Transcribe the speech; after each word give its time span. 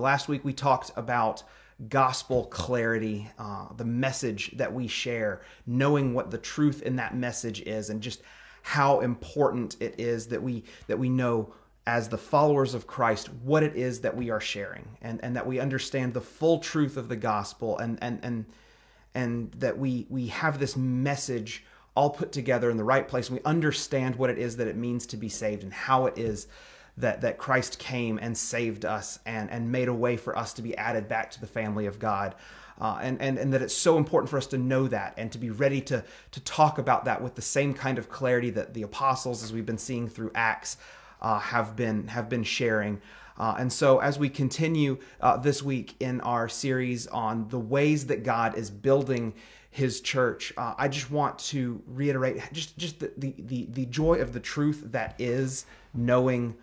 Last 0.00 0.28
week 0.28 0.44
we 0.44 0.52
talked 0.52 0.92
about 0.94 1.42
gospel 1.88 2.44
clarity, 2.44 3.28
uh, 3.36 3.66
the 3.76 3.84
message 3.84 4.52
that 4.56 4.72
we 4.72 4.86
share, 4.86 5.40
knowing 5.66 6.14
what 6.14 6.30
the 6.30 6.38
truth 6.38 6.82
in 6.82 6.94
that 6.96 7.16
message 7.16 7.62
is, 7.62 7.90
and 7.90 8.00
just 8.00 8.22
how 8.62 9.00
important 9.00 9.74
it 9.80 9.96
is 9.98 10.28
that 10.28 10.40
we 10.40 10.62
that 10.86 11.00
we 11.00 11.08
know 11.08 11.52
as 11.84 12.08
the 12.08 12.16
followers 12.16 12.74
of 12.74 12.86
Christ 12.86 13.28
what 13.42 13.64
it 13.64 13.74
is 13.74 14.02
that 14.02 14.16
we 14.16 14.30
are 14.30 14.40
sharing, 14.40 14.86
and 15.02 15.18
and 15.24 15.34
that 15.34 15.48
we 15.48 15.58
understand 15.58 16.14
the 16.14 16.20
full 16.20 16.60
truth 16.60 16.96
of 16.96 17.08
the 17.08 17.16
gospel, 17.16 17.76
and 17.78 17.98
and 18.00 18.20
and 18.22 18.46
and 19.16 19.50
that 19.54 19.78
we 19.80 20.06
we 20.08 20.28
have 20.28 20.60
this 20.60 20.76
message 20.76 21.64
all 21.96 22.10
put 22.10 22.30
together 22.30 22.70
in 22.70 22.76
the 22.76 22.84
right 22.84 23.08
place, 23.08 23.30
and 23.30 23.38
we 23.38 23.44
understand 23.44 24.14
what 24.14 24.30
it 24.30 24.38
is 24.38 24.58
that 24.58 24.68
it 24.68 24.76
means 24.76 25.06
to 25.06 25.16
be 25.16 25.28
saved, 25.28 25.64
and 25.64 25.72
how 25.72 26.06
it 26.06 26.16
is 26.16 26.46
that 27.00 27.20
that 27.22 27.38
Christ 27.38 27.78
came 27.78 28.18
and 28.18 28.36
saved 28.36 28.84
us 28.84 29.18
and 29.26 29.50
and 29.50 29.72
made 29.72 29.88
a 29.88 29.94
way 29.94 30.16
for 30.16 30.36
us 30.36 30.52
to 30.54 30.62
be 30.62 30.76
added 30.76 31.08
back 31.08 31.30
to 31.32 31.40
the 31.40 31.46
family 31.46 31.86
of 31.86 31.98
God. 31.98 32.34
Uh, 32.80 32.96
and, 33.02 33.20
and, 33.20 33.38
and 33.38 33.52
that 33.52 33.60
it's 33.60 33.74
so 33.74 33.96
important 33.96 34.30
for 34.30 34.36
us 34.36 34.46
to 34.46 34.56
know 34.56 34.86
that 34.86 35.12
and 35.16 35.32
to 35.32 35.38
be 35.38 35.50
ready 35.50 35.80
to, 35.80 36.04
to 36.30 36.40
talk 36.42 36.78
about 36.78 37.06
that 37.06 37.20
with 37.20 37.34
the 37.34 37.42
same 37.42 37.74
kind 37.74 37.98
of 37.98 38.08
clarity 38.08 38.50
that 38.50 38.72
the 38.72 38.82
apostles, 38.82 39.42
as 39.42 39.52
we've 39.52 39.66
been 39.66 39.76
seeing 39.76 40.08
through 40.08 40.30
Acts, 40.32 40.76
uh, 41.20 41.40
have 41.40 41.74
been 41.74 42.06
have 42.06 42.28
been 42.28 42.44
sharing. 42.44 43.00
Uh, 43.36 43.56
and 43.58 43.72
so, 43.72 43.98
as 43.98 44.18
we 44.18 44.28
continue 44.28 44.98
uh, 45.20 45.36
this 45.36 45.62
week 45.62 45.94
in 46.00 46.20
our 46.22 46.48
series 46.48 47.06
on 47.08 47.48
the 47.48 47.58
ways 47.58 48.06
that 48.06 48.22
God 48.22 48.56
is 48.56 48.70
building 48.70 49.34
His 49.70 50.00
church, 50.00 50.52
uh, 50.56 50.74
I 50.78 50.88
just 50.88 51.10
want 51.10 51.38
to 51.40 51.82
reiterate 51.86 52.40
just 52.52 52.76
just 52.78 53.00
the, 53.00 53.12
the 53.16 53.34
the 53.38 53.66
the 53.70 53.86
joy 53.86 54.16
of 54.16 54.32
the 54.32 54.40
truth 54.40 54.82
that 54.92 55.14
is 55.18 55.66
knowing 55.94 56.56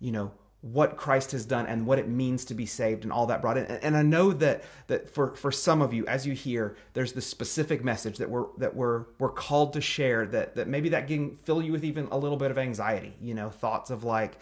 you 0.00 0.12
know 0.12 0.32
what 0.62 0.98
Christ 0.98 1.32
has 1.32 1.46
done 1.46 1.66
and 1.66 1.86
what 1.86 1.98
it 1.98 2.06
means 2.06 2.44
to 2.46 2.54
be 2.54 2.66
saved 2.66 3.04
and 3.04 3.12
all 3.12 3.26
that 3.26 3.40
brought 3.40 3.56
in. 3.56 3.64
And 3.64 3.96
I 3.96 4.02
know 4.02 4.32
that 4.34 4.62
that 4.88 5.08
for 5.08 5.34
for 5.34 5.50
some 5.50 5.80
of 5.80 5.94
you, 5.94 6.06
as 6.06 6.26
you 6.26 6.34
hear, 6.34 6.76
there's 6.92 7.14
this 7.14 7.26
specific 7.26 7.82
message 7.82 8.18
that 8.18 8.28
we're 8.28 8.46
that 8.58 8.76
we're 8.76 9.04
we're 9.18 9.30
called 9.30 9.72
to 9.74 9.80
share 9.80 10.26
that 10.26 10.56
that 10.56 10.68
maybe 10.68 10.90
that 10.90 11.06
can 11.06 11.34
fill 11.34 11.62
you 11.62 11.72
with 11.72 11.84
even 11.84 12.08
a 12.10 12.18
little 12.18 12.36
bit 12.36 12.50
of 12.50 12.58
anxiety. 12.58 13.14
You 13.20 13.34
know, 13.34 13.50
thoughts 13.50 13.90
of 13.90 14.04
like. 14.04 14.38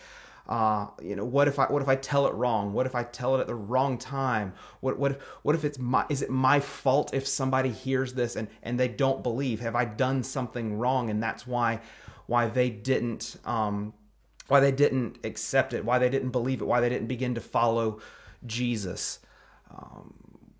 Uh, 0.49 0.87
you 1.03 1.15
know, 1.15 1.27
what 1.27 1.47
if 1.47 1.59
I 1.59 1.67
what 1.67 1.83
if 1.83 1.89
I 1.89 1.97
tell 1.97 2.27
it 2.27 2.33
wrong? 2.33 2.73
What 2.73 2.87
if 2.87 2.95
I 2.95 3.03
tell 3.03 3.37
it 3.37 3.41
at 3.41 3.47
the 3.47 3.55
wrong 3.55 3.99
time? 3.99 4.55
What 4.81 4.99
what 4.99 5.11
if, 5.11 5.23
what 5.43 5.55
if 5.55 5.63
it's 5.63 5.79
my 5.79 6.07
is 6.09 6.23
it 6.23 6.31
my 6.31 6.59
fault 6.59 7.13
if 7.13 7.27
somebody 7.27 7.69
hears 7.69 8.15
this 8.15 8.35
and 8.35 8.49
and 8.63 8.81
they 8.81 8.89
don't 8.89 9.23
believe? 9.23 9.61
Have 9.61 9.77
I 9.77 9.85
done 9.85 10.23
something 10.23 10.79
wrong 10.79 11.11
and 11.11 11.23
that's 11.23 11.47
why 11.47 11.83
why 12.29 12.47
they 12.47 12.71
didn't 12.71 13.37
um, 13.45 13.93
why 14.49 14.61
they 14.61 14.73
didn't 14.73 15.19
accept 15.25 15.73
it, 15.73 15.85
why 15.85 15.99
they 15.99 16.09
didn't 16.09 16.31
believe 16.31 16.61
it, 16.61 16.67
why 16.67 16.81
they 16.81 16.89
didn't 16.89 17.07
begin 17.07 17.35
to 17.35 17.41
follow 17.41 18.01
Jesus. 18.47 19.21
Um, 19.71 20.15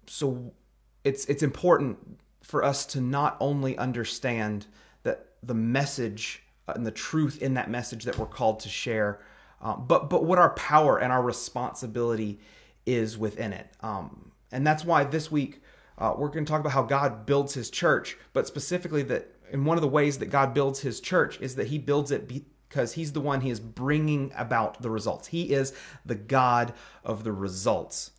so 0.07 0.53
it's 1.05 1.25
it's 1.27 1.43
important 1.43 1.99
for 2.43 2.65
us 2.65 2.87
to 2.87 3.01
not 3.01 3.37
only 3.41 3.77
understand 3.77 4.67
that 5.03 5.27
the 5.43 5.55
message 5.55 6.43
and 6.67 6.87
the 6.87 6.91
truth 6.91 7.43
in 7.43 7.55
that 7.55 7.71
message 7.71 8.05
that 8.05 8.19
we're 8.19 8.27
called 8.27 8.61
to 8.61 8.69
share, 8.69 9.21
uh, 9.63 9.77
but 9.77 10.11
but 10.11 10.25
what 10.25 10.39
our 10.39 10.51
power 10.51 10.99
and 10.99 11.13
our 11.13 11.23
responsibility 11.23 12.41
is 12.87 13.19
within 13.19 13.53
it. 13.53 13.69
Um, 13.81 14.33
and 14.53 14.67
that's 14.67 14.85
why 14.85 15.05
this 15.05 15.31
week 15.31 15.63
uh, 15.99 16.15
we're 16.17 16.29
going 16.29 16.45
to 16.45 16.51
talk 16.51 16.61
about 16.61 16.73
how 16.73 16.83
God 16.83 17.27
builds 17.27 17.55
His 17.55 17.71
church, 17.71 18.17
but 18.33 18.47
specifically 18.47 19.03
that. 19.05 19.35
in 19.51 19.65
one 19.65 19.79
of 19.79 19.83
the 19.83 19.89
ways 19.89 20.19
that 20.19 20.27
God 20.31 20.53
builds 20.53 20.81
his 20.81 21.01
church 21.01 21.41
is 21.41 21.55
that 21.55 21.69
he 21.69 21.79
builds 21.79 22.11
it 22.11 22.29
be- 22.29 22.45
because 22.69 22.93
he's 22.93 23.13
the 23.13 23.21
one 23.21 23.41
he 23.41 23.51
is 23.51 23.61
bringing 23.61 24.33
about 24.37 24.83
the 24.83 24.91
results. 24.91 25.29
He 25.29 25.53
is 25.53 25.73
the 26.05 26.15
God 26.15 26.75
of 27.05 27.25
the 27.25 27.33
results. 27.33 28.11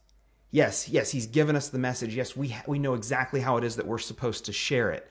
Yes, 0.51 0.89
yes, 0.89 1.11
he's 1.11 1.27
given 1.27 1.55
us 1.55 1.69
the 1.69 1.77
message. 1.77 2.15
Yes, 2.15 2.35
we 2.35 2.49
ha- 2.49 2.63
we 2.65 2.79
know 2.79 2.95
exactly 2.95 3.41
how 3.41 3.57
it 3.57 3.63
is 3.63 3.75
that 3.75 3.85
we're 3.85 3.99
supposed 3.99 4.45
to 4.45 4.53
share 4.53 4.91
it. 4.91 5.09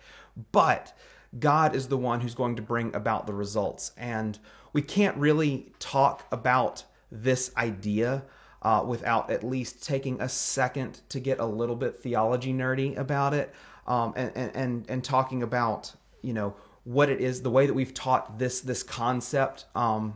But 0.50 0.96
God 1.38 1.74
is 1.74 1.88
the 1.88 1.96
one 1.96 2.20
who's 2.20 2.34
going 2.34 2.56
to 2.56 2.62
bring 2.62 2.94
about 2.94 3.26
the 3.26 3.34
results. 3.34 3.92
And 3.96 4.38
we 4.72 4.82
can't 4.82 5.16
really 5.16 5.72
talk 5.78 6.26
about 6.32 6.84
this 7.10 7.52
idea 7.56 8.24
uh, 8.62 8.82
without 8.86 9.30
at 9.30 9.44
least 9.44 9.84
taking 9.84 10.20
a 10.20 10.28
second 10.28 11.00
to 11.10 11.20
get 11.20 11.38
a 11.38 11.46
little 11.46 11.76
bit 11.76 12.02
theology 12.02 12.52
nerdy 12.52 12.96
about 12.96 13.34
it 13.34 13.54
um, 13.86 14.12
and, 14.16 14.32
and, 14.54 14.84
and 14.88 15.04
talking 15.04 15.42
about, 15.42 15.94
you 16.22 16.32
know, 16.32 16.54
what 16.88 17.10
it 17.10 17.20
is, 17.20 17.42
the 17.42 17.50
way 17.50 17.66
that 17.66 17.74
we've 17.74 17.92
taught 17.92 18.38
this 18.38 18.60
this 18.62 18.82
concept, 18.82 19.66
um, 19.74 20.14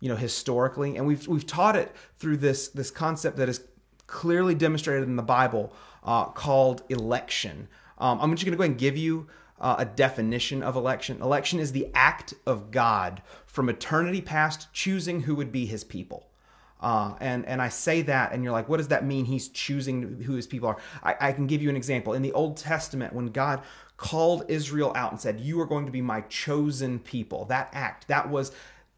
you 0.00 0.08
know, 0.10 0.16
historically, 0.16 0.96
and 0.96 1.06
we've 1.06 1.26
we've 1.26 1.46
taught 1.46 1.76
it 1.76 1.96
through 2.18 2.36
this 2.36 2.68
this 2.68 2.90
concept 2.90 3.38
that 3.38 3.48
is 3.48 3.64
clearly 4.06 4.54
demonstrated 4.54 5.08
in 5.08 5.16
the 5.16 5.22
Bible 5.22 5.72
uh, 6.04 6.26
called 6.26 6.82
election. 6.90 7.68
Um, 7.96 8.20
I'm 8.20 8.30
just 8.32 8.44
going 8.44 8.52
to 8.52 8.58
go 8.58 8.64
ahead 8.64 8.72
and 8.72 8.78
give 8.78 8.98
you 8.98 9.28
uh, 9.58 9.76
a 9.78 9.86
definition 9.86 10.62
of 10.62 10.76
election. 10.76 11.22
Election 11.22 11.58
is 11.58 11.72
the 11.72 11.88
act 11.94 12.34
of 12.44 12.70
God 12.70 13.22
from 13.46 13.70
eternity 13.70 14.20
past 14.20 14.70
choosing 14.74 15.22
who 15.22 15.34
would 15.34 15.50
be 15.50 15.64
His 15.64 15.84
people. 15.84 16.26
Uh, 16.80 17.14
and 17.20 17.44
and 17.46 17.60
I 17.60 17.68
say 17.68 18.02
that, 18.02 18.32
and 18.32 18.42
you're 18.42 18.52
like, 18.52 18.68
what 18.68 18.78
does 18.78 18.88
that 18.88 19.04
mean? 19.04 19.26
He's 19.26 19.48
choosing 19.48 20.22
who 20.22 20.32
his 20.32 20.46
people 20.46 20.68
are. 20.68 20.78
I, 21.02 21.14
I, 21.20 21.32
can 21.32 21.46
give 21.46 21.60
you 21.60 21.68
an 21.68 21.76
example. 21.76 22.14
In 22.14 22.22
the 22.22 22.32
Old 22.32 22.56
Testament, 22.56 23.12
when 23.12 23.26
God 23.26 23.60
called 23.98 24.44
Israel 24.48 24.92
out 24.96 25.12
and 25.12 25.20
said, 25.20 25.40
You 25.40 25.60
are 25.60 25.66
going 25.66 25.84
to 25.84 25.92
be 25.92 26.00
my 26.00 26.22
chosen 26.22 26.98
people. 26.98 27.44
That 27.44 27.68
act, 27.72 28.08
that 28.08 28.30
was 28.30 28.52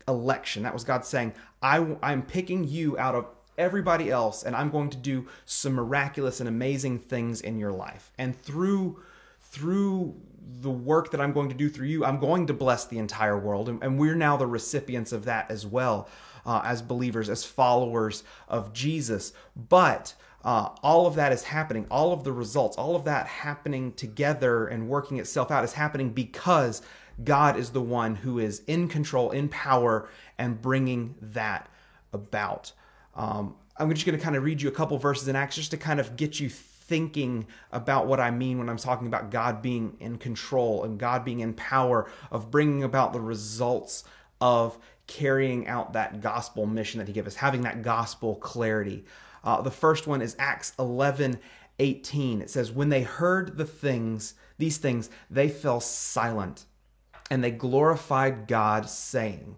election. 0.07 0.63
That 0.63 0.73
was 0.73 0.85
God 0.85 1.05
saying, 1.05 1.35
I, 1.61 1.97
I'm 2.03 2.23
picking 2.23 2.65
you 2.65 2.97
out 2.99 3.17
of 3.17 3.27
everybody 3.59 4.11
else, 4.11 4.45
and 4.45 4.55
I'm 4.55 4.71
going 4.71 4.91
to 4.91 4.97
do 4.97 5.27
some 5.45 5.75
miraculous 5.75 6.41
and 6.41 6.49
amazing 6.49 7.01
things 7.01 7.41
in 7.41 7.59
your 7.59 7.73
life. 7.73 8.13
And 8.17 8.41
through 8.41 9.03
through 9.41 10.15
the 10.61 10.71
work 10.71 11.11
that 11.11 11.21
I'm 11.21 11.33
going 11.33 11.49
to 11.51 11.55
do 11.55 11.69
through 11.69 11.89
you, 11.89 12.05
I'm 12.05 12.19
going 12.19 12.47
to 12.47 12.55
bless 12.55 12.87
the 12.87 12.99
entire 12.99 13.39
world. 13.39 13.69
And, 13.69 13.83
and 13.83 13.99
we're 13.99 14.15
now 14.15 14.37
the 14.37 14.47
recipients 14.47 15.13
of 15.13 15.27
that 15.27 15.51
as 15.51 15.67
well, 15.67 16.09
uh, 16.47 16.63
as 16.65 16.83
believers, 16.83 17.29
as 17.29 17.45
followers 17.45 18.25
of 18.49 18.73
Jesus. 18.73 19.33
But 19.57 20.15
uh, 20.45 20.71
all 20.83 21.07
of 21.07 21.15
that 21.15 21.33
is 21.33 21.45
happening, 21.45 21.87
all 21.91 22.13
of 22.13 22.25
the 22.25 22.33
results, 22.33 22.77
all 22.77 22.97
of 22.97 23.05
that 23.05 23.27
happening 23.27 23.93
together 23.93 24.67
and 24.67 24.89
working 24.89 25.19
itself 25.19 25.51
out 25.51 25.65
is 25.65 25.75
happening 25.75 26.11
because 26.11 26.83
God 27.23 27.57
is 27.57 27.71
the 27.71 27.81
one 27.81 28.17
who 28.17 28.39
is 28.39 28.63
in 28.67 28.89
control, 28.89 29.31
in 29.31 29.49
power, 29.49 30.09
and 30.39 30.61
bringing 30.61 31.15
that 31.21 31.69
about. 32.13 32.73
Um, 33.15 33.55
I'm 33.77 33.93
just 33.93 34.07
going 34.07 34.19
to 34.19 34.25
kind 34.25 34.37
of 34.37 34.43
read 34.43 34.61
you 34.63 34.69
a 34.69 34.73
couple 34.73 34.99
verses 34.99 35.29
in 35.29 35.37
Acts 35.37 35.57
just 35.57 35.71
to 35.71 35.77
kind 35.77 36.01
of 36.01 36.17
get 36.17 36.41
you 36.41 36.49
thinking 36.49 37.47
about 37.71 38.07
what 38.07 38.21
I 38.21 38.31
mean 38.31 38.59
when 38.59 38.69
I'm 38.69 38.77
talking 38.77 39.07
about 39.07 39.31
God 39.31 39.63
being 39.63 39.97
in 40.01 40.19
control 40.19 40.85
and 40.85 40.99
God 40.99 41.25
being 41.25 41.41
in 41.41 41.55
power 41.55 42.11
of 42.31 42.51
bringing 42.51 42.83
about 42.83 43.13
the 43.13 43.21
results 43.21 44.05
of 44.41 44.77
carrying 45.13 45.69
out 45.69 45.93
that 45.93 46.23
gospel 46.23 46.65
mission 46.65 46.99
that 46.99 47.07
He 47.07 47.13
gave 47.13 47.27
us, 47.27 47.37
having 47.37 47.63
that 47.63 47.83
gospel 47.83 48.37
clarity. 48.37 49.05
Uh, 49.45 49.61
the 49.61 49.71
first 49.71 50.07
one 50.07 50.23
is 50.23 50.37
Acts 50.39 50.73
11 50.79 51.39
18. 51.79 52.43
It 52.43 52.51
says, 52.51 52.73
When 52.73 52.89
they 52.89 53.03
heard 53.03 53.59
the 53.59 53.65
things, 53.65 54.35
these 54.59 54.79
things, 54.79 55.11
they 55.31 55.49
fell 55.49 55.81
silent 55.81 56.65
and 57.31 57.43
they 57.43 57.51
glorified 57.51 58.47
God, 58.47 58.89
saying, 58.89 59.57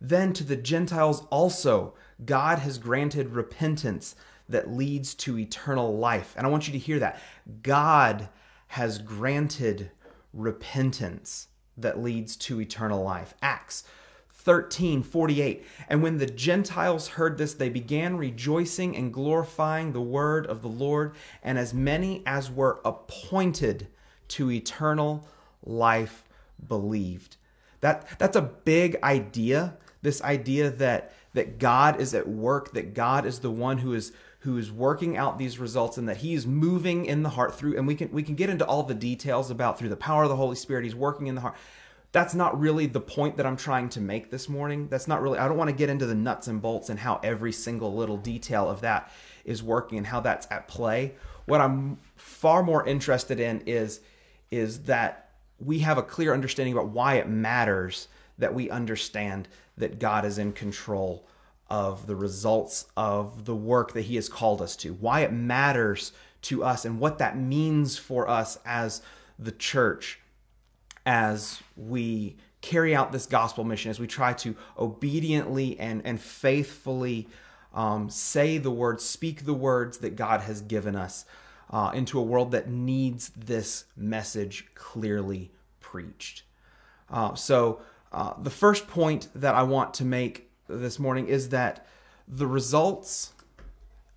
Then 0.00 0.32
to 0.34 0.44
the 0.44 0.56
Gentiles 0.56 1.26
also, 1.30 1.94
God 2.24 2.58
has 2.60 2.78
granted 2.78 3.30
repentance 3.30 4.16
that 4.48 4.70
leads 4.72 5.14
to 5.14 5.38
eternal 5.38 5.96
life. 5.96 6.34
And 6.36 6.46
I 6.46 6.50
want 6.50 6.66
you 6.66 6.72
to 6.72 6.78
hear 6.78 6.98
that. 7.00 7.20
God 7.62 8.28
has 8.68 8.98
granted 8.98 9.90
repentance 10.32 11.48
that 11.76 12.02
leads 12.02 12.36
to 12.36 12.60
eternal 12.60 13.02
life. 13.02 13.34
Acts 13.42 13.84
13 14.46 15.02
48 15.02 15.66
and 15.88 16.02
when 16.02 16.16
the 16.16 16.26
gentiles 16.26 17.08
heard 17.08 17.36
this 17.36 17.52
they 17.54 17.68
began 17.68 18.16
rejoicing 18.16 18.96
and 18.96 19.12
glorifying 19.12 19.92
the 19.92 20.00
word 20.00 20.46
of 20.46 20.62
the 20.62 20.68
lord 20.68 21.14
and 21.42 21.58
as 21.58 21.74
many 21.74 22.22
as 22.24 22.50
were 22.50 22.80
appointed 22.84 23.88
to 24.28 24.50
eternal 24.50 25.26
life 25.64 26.24
believed. 26.66 27.36
That 27.80 28.18
that's 28.18 28.36
a 28.36 28.42
big 28.42 28.96
idea 29.02 29.76
this 30.02 30.22
idea 30.22 30.70
that 30.70 31.12
that 31.34 31.58
god 31.58 32.00
is 32.00 32.14
at 32.14 32.28
work 32.28 32.72
that 32.72 32.94
god 32.94 33.26
is 33.26 33.40
the 33.40 33.50
one 33.50 33.78
who 33.78 33.92
is 33.92 34.12
who 34.40 34.56
is 34.56 34.70
working 34.70 35.16
out 35.16 35.38
these 35.38 35.58
results 35.58 35.98
and 35.98 36.08
that 36.08 36.18
he 36.18 36.32
is 36.32 36.46
moving 36.46 37.04
in 37.04 37.22
the 37.22 37.28
heart 37.30 37.54
through 37.54 37.76
and 37.76 37.86
we 37.86 37.94
can 37.94 38.10
we 38.12 38.22
can 38.22 38.34
get 38.34 38.48
into 38.48 38.64
all 38.64 38.82
the 38.82 38.94
details 38.94 39.50
about 39.50 39.78
through 39.78 39.88
the 39.88 39.96
power 39.96 40.22
of 40.22 40.28
the 40.28 40.36
holy 40.36 40.56
spirit 40.56 40.84
he's 40.84 40.94
working 40.94 41.26
in 41.26 41.34
the 41.34 41.40
heart 41.40 41.56
that's 42.12 42.34
not 42.34 42.58
really 42.58 42.86
the 42.86 43.00
point 43.00 43.36
that 43.36 43.46
I'm 43.46 43.56
trying 43.56 43.88
to 43.90 44.00
make 44.00 44.30
this 44.30 44.48
morning. 44.48 44.88
That's 44.88 45.08
not 45.08 45.20
really, 45.20 45.38
I 45.38 45.48
don't 45.48 45.56
want 45.56 45.70
to 45.70 45.76
get 45.76 45.90
into 45.90 46.06
the 46.06 46.14
nuts 46.14 46.46
and 46.46 46.62
bolts 46.62 46.88
and 46.88 46.98
how 46.98 47.20
every 47.22 47.52
single 47.52 47.94
little 47.94 48.16
detail 48.16 48.68
of 48.68 48.80
that 48.80 49.12
is 49.44 49.62
working 49.62 49.98
and 49.98 50.06
how 50.06 50.20
that's 50.20 50.46
at 50.50 50.68
play. 50.68 51.14
What 51.44 51.60
I'm 51.60 51.98
far 52.16 52.62
more 52.62 52.86
interested 52.86 53.38
in 53.38 53.60
is, 53.66 54.00
is 54.50 54.84
that 54.84 55.30
we 55.58 55.80
have 55.80 55.98
a 55.98 56.02
clear 56.02 56.32
understanding 56.32 56.72
about 56.72 56.88
why 56.88 57.14
it 57.14 57.28
matters 57.28 58.08
that 58.38 58.54
we 58.54 58.70
understand 58.70 59.48
that 59.76 59.98
God 59.98 60.24
is 60.24 60.38
in 60.38 60.52
control 60.52 61.26
of 61.68 62.06
the 62.06 62.16
results 62.16 62.86
of 62.96 63.44
the 63.44 63.56
work 63.56 63.92
that 63.92 64.02
He 64.02 64.16
has 64.16 64.28
called 64.28 64.62
us 64.62 64.76
to, 64.76 64.92
why 64.94 65.20
it 65.20 65.32
matters 65.32 66.12
to 66.42 66.62
us, 66.62 66.84
and 66.84 67.00
what 67.00 67.18
that 67.18 67.36
means 67.36 67.98
for 67.98 68.28
us 68.28 68.58
as 68.64 69.02
the 69.38 69.52
church 69.52 70.20
as 71.06 71.62
we 71.76 72.36
carry 72.60 72.94
out 72.94 73.12
this 73.12 73.26
gospel 73.26 73.62
mission, 73.62 73.90
as 73.90 74.00
we 74.00 74.08
try 74.08 74.32
to 74.32 74.56
obediently 74.76 75.78
and, 75.78 76.02
and 76.04 76.20
faithfully 76.20 77.28
um, 77.72 78.10
say 78.10 78.58
the 78.58 78.70
words, 78.70 79.04
speak 79.04 79.44
the 79.44 79.54
words 79.54 79.98
that 79.98 80.16
God 80.16 80.40
has 80.40 80.60
given 80.60 80.96
us 80.96 81.24
uh, 81.70 81.92
into 81.94 82.18
a 82.18 82.22
world 82.22 82.50
that 82.50 82.68
needs 82.68 83.30
this 83.36 83.84
message 83.96 84.66
clearly 84.74 85.52
preached. 85.80 86.42
Uh, 87.08 87.34
so, 87.34 87.80
uh, 88.12 88.32
the 88.42 88.50
first 88.50 88.88
point 88.88 89.28
that 89.34 89.54
I 89.54 89.62
want 89.62 89.94
to 89.94 90.04
make 90.04 90.50
this 90.68 90.98
morning 90.98 91.28
is 91.28 91.50
that 91.50 91.86
the 92.26 92.46
results, 92.46 93.32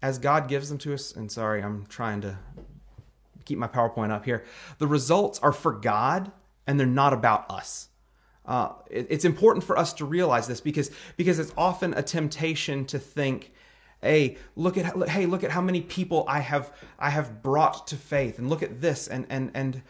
as 0.01 0.17
God 0.17 0.47
gives 0.47 0.69
them 0.69 0.77
to 0.79 0.93
us, 0.93 1.15
and 1.15 1.31
sorry, 1.31 1.61
I'm 1.61 1.85
trying 1.87 2.21
to 2.21 2.37
keep 3.45 3.57
my 3.57 3.67
PowerPoint 3.67 4.11
up 4.11 4.25
here, 4.25 4.45
the 4.77 4.87
results 4.87 5.37
are 5.39 5.51
for 5.51 5.73
God 5.73 6.31
and 6.69 6.79
they're 6.79 6.85
not 6.85 7.13
about 7.13 7.49
us. 7.49 7.89
Uh, 8.45 8.73
it, 8.91 9.07
it's 9.09 9.25
important 9.25 9.63
for 9.63 9.75
us 9.77 9.91
to 9.91 10.05
realize 10.05 10.47
this 10.47 10.61
because 10.61 10.91
because 11.17 11.39
it's 11.39 11.51
often 11.57 11.95
a 11.95 12.03
temptation 12.03 12.85
to 12.85 12.99
think, 12.99 13.51
hey, 14.03 14.37
look 14.55 14.77
at 14.77 15.09
hey, 15.09 15.25
look 15.25 15.43
at 15.43 15.49
how 15.49 15.61
many 15.61 15.81
people 15.81 16.25
I 16.27 16.41
have 16.41 16.71
I 16.99 17.09
have 17.09 17.41
brought 17.41 17.87
to 17.87 17.95
faith, 17.95 18.37
and 18.37 18.49
look 18.49 18.61
at 18.61 18.81
this, 18.81 19.07
and 19.07 19.25
and 19.31 19.49
and 19.55 19.81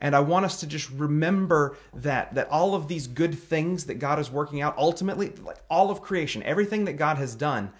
and 0.00 0.14
I 0.14 0.20
want 0.20 0.44
us 0.44 0.60
to 0.60 0.68
just 0.68 0.88
remember 0.90 1.76
that 1.92 2.34
that 2.36 2.48
all 2.50 2.76
of 2.76 2.86
these 2.86 3.08
good 3.08 3.36
things 3.36 3.86
that 3.86 3.94
God 3.94 4.20
is 4.20 4.30
working 4.30 4.60
out, 4.62 4.78
ultimately, 4.78 5.32
like 5.42 5.58
all 5.68 5.90
of 5.90 6.02
creation, 6.02 6.44
everything 6.44 6.84
that 6.84 6.94
God 6.94 7.18
has 7.18 7.34
done, 7.34 7.72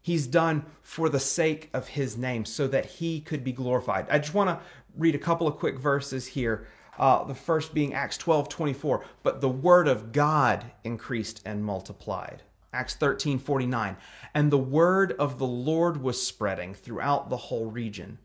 He's 0.00 0.26
done 0.26 0.64
for 0.80 1.10
the 1.10 1.20
sake 1.20 1.68
of 1.74 1.88
His 1.88 2.16
name, 2.16 2.46
so 2.46 2.66
that 2.66 2.86
He 2.86 3.20
could 3.20 3.44
be 3.44 3.52
glorified. 3.52 4.06
I 4.08 4.18
just 4.20 4.32
want 4.32 4.48
to 4.48 4.64
read 4.96 5.14
a 5.14 5.18
couple 5.18 5.46
of 5.46 5.58
quick 5.58 5.78
verses 5.78 6.28
here 6.28 6.66
uh, 6.98 7.24
the 7.24 7.34
first 7.34 7.74
being 7.74 7.94
Acts 7.94 8.18
12 8.18 8.48
24. 8.48 9.04
But 9.22 9.40
the 9.40 9.48
word 9.48 9.88
of 9.88 10.12
God 10.12 10.66
increased 10.84 11.40
and 11.44 11.64
multiplied. 11.64 12.42
Acts 12.72 12.94
13 12.94 13.38
49. 13.38 13.96
And 14.34 14.50
the 14.50 14.58
word 14.58 15.12
of 15.12 15.38
the 15.38 15.46
Lord 15.46 16.02
was 16.02 16.24
spreading 16.24 16.74
throughout 16.74 17.30
the 17.30 17.36
whole 17.36 17.66
region. 17.66 18.18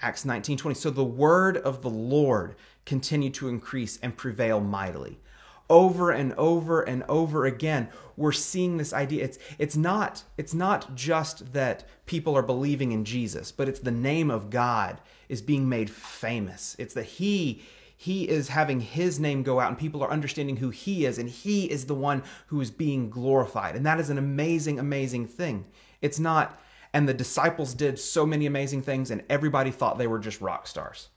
Acts 0.00 0.24
19 0.24 0.58
20. 0.58 0.74
So 0.74 0.90
the 0.90 1.04
word 1.04 1.56
of 1.56 1.82
the 1.82 1.90
Lord 1.90 2.56
continued 2.84 3.34
to 3.34 3.48
increase 3.48 3.98
and 4.02 4.16
prevail 4.16 4.60
mightily. 4.60 5.20
Over 5.68 6.10
and 6.10 6.32
over 6.34 6.82
and 6.82 7.04
over 7.08 7.46
again, 7.46 7.88
we're 8.16 8.32
seeing 8.32 8.76
this 8.76 8.92
idea. 8.92 9.24
It's 9.24 9.38
it's 9.58 9.76
not 9.76 10.24
it's 10.36 10.52
not 10.52 10.96
just 10.96 11.52
that 11.52 11.84
people 12.06 12.36
are 12.36 12.42
believing 12.42 12.90
in 12.90 13.04
Jesus, 13.04 13.52
but 13.52 13.68
it's 13.68 13.80
the 13.80 13.92
name 13.92 14.30
of 14.30 14.50
God 14.50 15.00
is 15.28 15.40
being 15.40 15.68
made 15.68 15.88
famous. 15.88 16.74
It's 16.78 16.94
that 16.94 17.04
He 17.04 17.62
he 18.00 18.26
is 18.26 18.48
having 18.48 18.80
his 18.80 19.20
name 19.20 19.42
go 19.42 19.60
out 19.60 19.68
and 19.68 19.76
people 19.76 20.02
are 20.02 20.10
understanding 20.10 20.56
who 20.56 20.70
he 20.70 21.04
is 21.04 21.18
and 21.18 21.28
he 21.28 21.70
is 21.70 21.84
the 21.84 21.94
one 21.94 22.22
who 22.46 22.58
is 22.62 22.70
being 22.70 23.10
glorified. 23.10 23.76
And 23.76 23.84
that 23.84 24.00
is 24.00 24.08
an 24.08 24.16
amazing 24.16 24.78
amazing 24.78 25.26
thing. 25.26 25.66
It's 26.00 26.18
not 26.18 26.58
and 26.94 27.06
the 27.06 27.12
disciples 27.12 27.74
did 27.74 27.98
so 27.98 28.24
many 28.24 28.46
amazing 28.46 28.80
things 28.80 29.10
and 29.10 29.22
everybody 29.28 29.70
thought 29.70 29.98
they 29.98 30.06
were 30.06 30.18
just 30.18 30.40
rock 30.40 30.66
stars. 30.66 31.10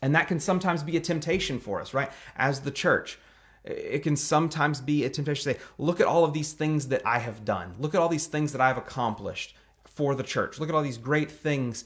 And 0.00 0.14
that 0.14 0.28
can 0.28 0.40
sometimes 0.40 0.82
be 0.82 0.96
a 0.96 1.00
temptation 1.00 1.60
for 1.60 1.78
us 1.78 1.92
right? 1.92 2.10
As 2.36 2.60
the 2.62 2.70
church 2.70 3.18
it 3.66 4.02
can 4.02 4.16
sometimes 4.16 4.80
be 4.80 5.04
a 5.04 5.10
temptation 5.10 5.52
to 5.52 5.58
say 5.58 5.64
look 5.76 6.00
at 6.00 6.06
all 6.06 6.24
of 6.24 6.32
these 6.32 6.54
things 6.54 6.88
that 6.88 7.02
i 7.04 7.18
have 7.18 7.44
done. 7.44 7.74
Look 7.78 7.94
at 7.94 8.00
all 8.00 8.08
these 8.08 8.28
things 8.28 8.52
that 8.52 8.62
i've 8.62 8.78
accomplished 8.78 9.54
for 9.84 10.14
the 10.14 10.22
church. 10.22 10.58
Look 10.58 10.70
at 10.70 10.74
all 10.74 10.82
these 10.82 10.96
great 10.96 11.30
things 11.30 11.84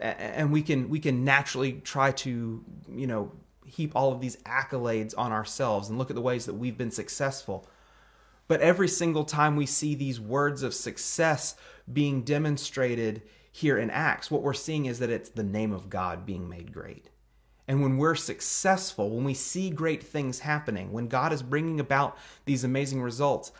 and 0.00 0.52
we 0.52 0.62
can 0.62 0.88
we 0.88 0.98
can 0.98 1.24
naturally 1.24 1.74
try 1.84 2.10
to 2.10 2.64
you 2.88 3.06
know 3.06 3.32
heap 3.64 3.92
all 3.94 4.12
of 4.12 4.20
these 4.20 4.36
accolades 4.38 5.14
on 5.16 5.32
ourselves 5.32 5.88
and 5.88 5.98
look 5.98 6.10
at 6.10 6.16
the 6.16 6.22
ways 6.22 6.46
that 6.46 6.54
we've 6.54 6.78
been 6.78 6.90
successful. 6.90 7.68
But 8.48 8.60
every 8.60 8.88
single 8.88 9.24
time 9.24 9.56
we 9.56 9.66
see 9.66 9.94
these 9.94 10.20
words 10.20 10.62
of 10.62 10.72
success 10.72 11.56
being 11.92 12.22
demonstrated 12.22 13.22
here 13.50 13.78
in 13.78 13.90
acts 13.90 14.30
what 14.30 14.42
we're 14.42 14.52
seeing 14.52 14.84
is 14.84 14.98
that 14.98 15.08
it's 15.08 15.30
the 15.30 15.42
name 15.42 15.72
of 15.72 15.88
god 15.88 16.26
being 16.26 16.48
made 16.48 16.72
great. 16.72 17.10
And 17.68 17.82
when 17.82 17.96
we're 17.96 18.14
successful 18.14 19.10
when 19.10 19.24
we 19.24 19.34
see 19.34 19.70
great 19.70 20.02
things 20.02 20.40
happening 20.40 20.92
when 20.92 21.08
god 21.08 21.32
is 21.32 21.42
bringing 21.42 21.80
about 21.80 22.18
these 22.44 22.64
amazing 22.64 23.00
results 23.00 23.52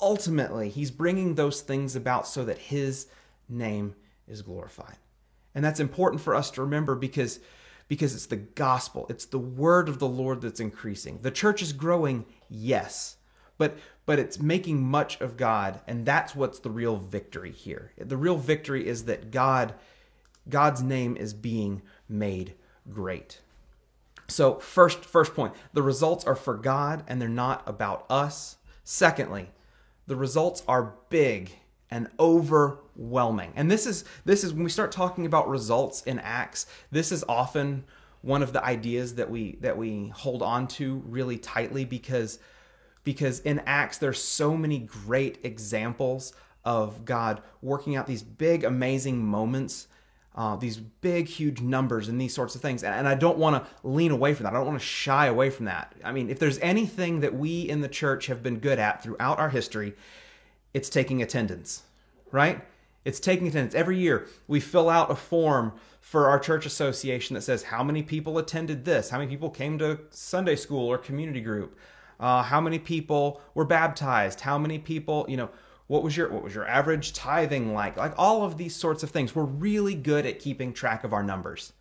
ultimately 0.00 0.68
he's 0.68 0.90
bringing 0.90 1.34
those 1.34 1.62
things 1.62 1.96
about 1.96 2.26
so 2.28 2.44
that 2.44 2.58
his 2.58 3.06
name 3.48 3.94
is 4.28 4.42
glorified 4.42 4.98
and 5.54 5.64
that's 5.64 5.80
important 5.80 6.22
for 6.22 6.34
us 6.34 6.50
to 6.52 6.62
remember 6.62 6.94
because 6.94 7.40
because 7.88 8.14
it's 8.14 8.26
the 8.26 8.36
gospel, 8.36 9.06
it's 9.08 9.24
the 9.24 9.38
word 9.38 9.88
of 9.88 9.98
the 9.98 10.08
Lord 10.08 10.42
that's 10.42 10.60
increasing. 10.60 11.20
The 11.22 11.30
church 11.30 11.62
is 11.62 11.72
growing, 11.72 12.26
yes, 12.48 13.16
but 13.56 13.78
but 14.04 14.18
it's 14.18 14.38
making 14.38 14.82
much 14.82 15.20
of 15.20 15.36
God, 15.36 15.80
and 15.86 16.04
that's 16.04 16.34
what's 16.34 16.58
the 16.58 16.70
real 16.70 16.96
victory 16.96 17.52
here. 17.52 17.92
The 17.98 18.16
real 18.16 18.36
victory 18.36 18.86
is 18.86 19.04
that 19.04 19.30
God 19.30 19.74
God's 20.48 20.82
name 20.82 21.16
is 21.16 21.34
being 21.34 21.82
made 22.08 22.54
great. 22.90 23.40
So, 24.28 24.58
first 24.58 25.04
first 25.04 25.34
point, 25.34 25.54
the 25.72 25.82
results 25.82 26.24
are 26.24 26.36
for 26.36 26.56
God 26.56 27.04
and 27.06 27.20
they're 27.20 27.28
not 27.28 27.62
about 27.66 28.06
us. 28.10 28.56
Secondly, 28.84 29.50
the 30.06 30.16
results 30.16 30.62
are 30.68 30.94
big 31.08 31.52
and 31.90 32.08
overwhelming. 32.18 33.52
And 33.56 33.70
this 33.70 33.86
is 33.86 34.04
this 34.24 34.44
is 34.44 34.52
when 34.52 34.64
we 34.64 34.70
start 34.70 34.92
talking 34.92 35.26
about 35.26 35.48
results 35.48 36.02
in 36.02 36.18
acts, 36.18 36.66
this 36.90 37.12
is 37.12 37.24
often 37.28 37.84
one 38.22 38.42
of 38.42 38.52
the 38.52 38.64
ideas 38.64 39.14
that 39.14 39.30
we 39.30 39.58
that 39.60 39.76
we 39.76 40.08
hold 40.08 40.42
on 40.42 40.68
to 40.68 41.02
really 41.06 41.38
tightly 41.38 41.84
because 41.84 42.38
because 43.04 43.40
in 43.40 43.60
acts 43.66 43.98
there's 43.98 44.22
so 44.22 44.56
many 44.56 44.80
great 44.80 45.38
examples 45.44 46.32
of 46.64 47.04
God 47.04 47.42
working 47.62 47.96
out 47.96 48.06
these 48.06 48.22
big 48.22 48.64
amazing 48.64 49.24
moments 49.24 49.88
uh, 50.38 50.54
these 50.54 50.76
big, 50.76 51.26
huge 51.26 51.60
numbers 51.60 52.08
and 52.08 52.20
these 52.20 52.32
sorts 52.32 52.54
of 52.54 52.62
things. 52.62 52.84
And, 52.84 52.94
and 52.94 53.08
I 53.08 53.16
don't 53.16 53.38
want 53.38 53.56
to 53.56 53.68
lean 53.88 54.12
away 54.12 54.34
from 54.34 54.44
that. 54.44 54.54
I 54.54 54.58
don't 54.58 54.68
want 54.68 54.78
to 54.78 54.86
shy 54.86 55.26
away 55.26 55.50
from 55.50 55.64
that. 55.64 55.96
I 56.04 56.12
mean, 56.12 56.30
if 56.30 56.38
there's 56.38 56.60
anything 56.60 57.20
that 57.20 57.34
we 57.34 57.62
in 57.62 57.80
the 57.80 57.88
church 57.88 58.26
have 58.26 58.40
been 58.40 58.60
good 58.60 58.78
at 58.78 59.02
throughout 59.02 59.40
our 59.40 59.48
history, 59.48 59.96
it's 60.74 60.88
taking 60.88 61.22
attendance, 61.22 61.82
right? 62.30 62.64
It's 63.04 63.20
taking 63.20 63.46
attendance. 63.48 63.74
Every 63.74 63.98
year 63.98 64.26
we 64.46 64.60
fill 64.60 64.88
out 64.88 65.10
a 65.10 65.14
form 65.14 65.72
for 66.00 66.28
our 66.28 66.38
church 66.38 66.66
association 66.66 67.34
that 67.34 67.42
says 67.42 67.64
how 67.64 67.82
many 67.82 68.02
people 68.02 68.38
attended 68.38 68.84
this, 68.84 69.10
how 69.10 69.18
many 69.18 69.30
people 69.30 69.50
came 69.50 69.78
to 69.78 70.00
Sunday 70.10 70.56
school 70.56 70.86
or 70.86 70.98
community 70.98 71.40
group, 71.40 71.78
uh, 72.20 72.42
how 72.42 72.60
many 72.60 72.78
people 72.78 73.40
were 73.54 73.64
baptized, 73.64 74.40
how 74.40 74.58
many 74.58 74.78
people, 74.78 75.24
you 75.28 75.36
know, 75.36 75.50
what 75.86 76.02
was 76.02 76.16
your 76.16 76.30
what 76.30 76.42
was 76.42 76.54
your 76.54 76.66
average 76.66 77.14
tithing 77.14 77.72
like? 77.72 77.96
Like 77.96 78.12
all 78.18 78.44
of 78.44 78.58
these 78.58 78.76
sorts 78.76 79.02
of 79.02 79.10
things. 79.10 79.34
We're 79.34 79.44
really 79.44 79.94
good 79.94 80.26
at 80.26 80.38
keeping 80.38 80.72
track 80.72 81.02
of 81.02 81.12
our 81.12 81.22
numbers. 81.22 81.72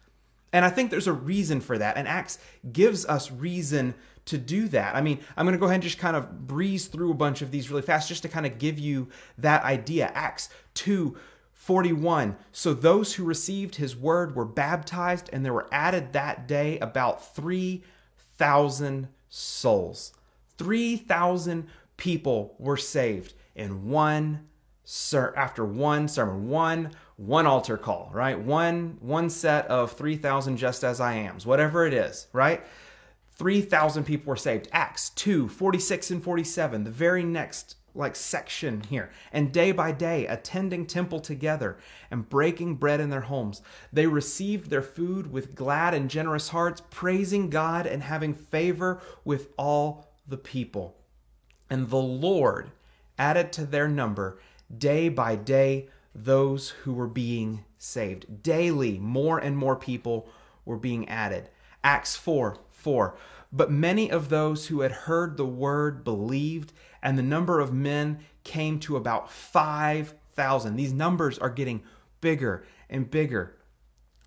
And 0.54 0.64
I 0.64 0.70
think 0.70 0.90
there's 0.92 1.08
a 1.08 1.14
reason 1.14 1.60
for 1.60 1.78
that. 1.78 1.98
And 1.98 2.08
Acts 2.08 2.40
gives 2.72 3.06
us 3.06 3.32
reason 3.32 3.94
to 4.28 4.38
do 4.38 4.68
that. 4.70 4.96
I 4.96 5.02
mean, 5.02 5.20
I'm 5.36 5.46
going 5.46 5.54
to 5.54 5.60
go 5.60 5.66
ahead 5.66 5.76
and 5.76 5.84
just 5.84 5.98
kind 5.98 6.16
of 6.16 6.48
breeze 6.48 6.88
through 6.88 7.12
a 7.12 7.16
bunch 7.16 7.42
of 7.42 7.52
these 7.52 7.70
really 7.70 7.82
fast 7.82 8.08
just 8.08 8.22
to 8.24 8.30
kind 8.30 8.46
of 8.46 8.58
give 8.58 8.80
you 8.80 9.10
that 9.38 9.64
idea. 9.64 10.12
Acts 10.14 10.50
2 10.76 11.18
41. 11.54 12.38
So 12.54 12.74
those 12.74 13.16
who 13.16 13.26
received 13.26 13.76
his 13.76 13.94
word 13.96 14.36
were 14.36 14.46
baptized, 14.46 15.30
and 15.34 15.44
there 15.44 15.52
were 15.52 15.68
added 15.70 16.14
that 16.14 16.48
day 16.48 16.80
about 16.80 17.36
3,000 17.36 19.10
souls. 19.28 20.14
3,000 20.58 21.68
people 21.98 22.56
were 22.58 22.78
saved 22.78 23.34
in 23.54 23.90
one 23.90 24.48
ser- 24.86 25.34
after 25.36 25.66
one 25.66 26.08
sermon, 26.08 26.48
one 26.50 26.92
one 27.18 27.48
altar 27.48 27.78
call, 27.78 28.12
right? 28.14 28.40
One 28.40 28.98
one 29.02 29.30
set 29.30 29.66
of 29.68 29.92
3,000 29.94 30.58
just 30.58 30.84
as 30.84 31.02
I 31.02 31.16
am's, 31.16 31.46
whatever 31.46 31.86
it 31.86 31.94
is, 31.94 32.28
right? 32.32 32.64
3,000 33.38 34.04
people 34.04 34.30
were 34.30 34.36
saved. 34.36 34.68
Acts 34.72 35.10
2, 35.12 35.48
46 35.48 36.12
and 36.12 36.24
47, 36.24 36.84
the 36.84 36.92
very 36.92 37.24
next 37.24 37.76
like 37.94 38.16
section 38.16 38.82
here. 38.90 39.10
And 39.32 39.52
day 39.52 39.72
by 39.72 39.92
day, 39.92 40.28
attending 40.28 40.86
temple 40.86 41.20
together 41.20 41.78
and 42.12 42.30
breaking 42.30 42.76
bread 42.76 43.00
in 43.00 43.10
their 43.10 43.22
homes, 43.22 43.62
they 43.92 44.08
received 44.08 44.70
their 44.70 44.82
food 44.82 45.32
with 45.32 45.56
glad 45.56 45.94
and 45.94 46.10
generous 46.10 46.50
hearts, 46.50 46.82
praising 46.90 47.50
God 47.50 47.86
and 47.88 48.04
having 48.04 48.34
favor 48.34 49.02
with 49.26 49.50
all 49.58 50.14
the 50.28 50.38
people. 50.38 50.96
And 51.70 51.90
the 51.90 51.98
Lord 51.98 52.72
added 53.18 53.52
to 53.54 53.66
their 53.66 53.88
number 53.88 54.40
day 54.76 55.10
by 55.10 55.36
day 55.36 55.90
those 56.14 56.70
who 56.70 56.94
were 56.94 57.08
being 57.08 57.64
saved. 57.78 58.44
Daily, 58.44 58.98
more 59.00 59.38
and 59.38 59.58
more 59.58 59.76
people 59.76 60.28
were 60.66 60.78
being 60.78 61.08
added. 61.10 61.50
Acts 61.84 62.16
4 62.16 62.58
4. 62.88 63.18
But 63.52 63.70
many 63.70 64.10
of 64.10 64.30
those 64.30 64.68
who 64.68 64.80
had 64.80 64.94
heard 64.94 65.36
the 65.36 65.46
word 65.46 66.06
believed, 66.06 66.72
and 67.04 67.18
the 67.18 67.22
number 67.22 67.60
of 67.60 67.74
men 67.74 68.20
came 68.46 68.80
to 68.80 68.96
about 68.96 69.30
5,000. 69.30 70.78
These 70.78 70.94
numbers 70.94 71.38
are 71.38 71.50
getting 71.50 71.84
bigger 72.22 72.64
and 72.90 73.12
bigger. 73.12 73.58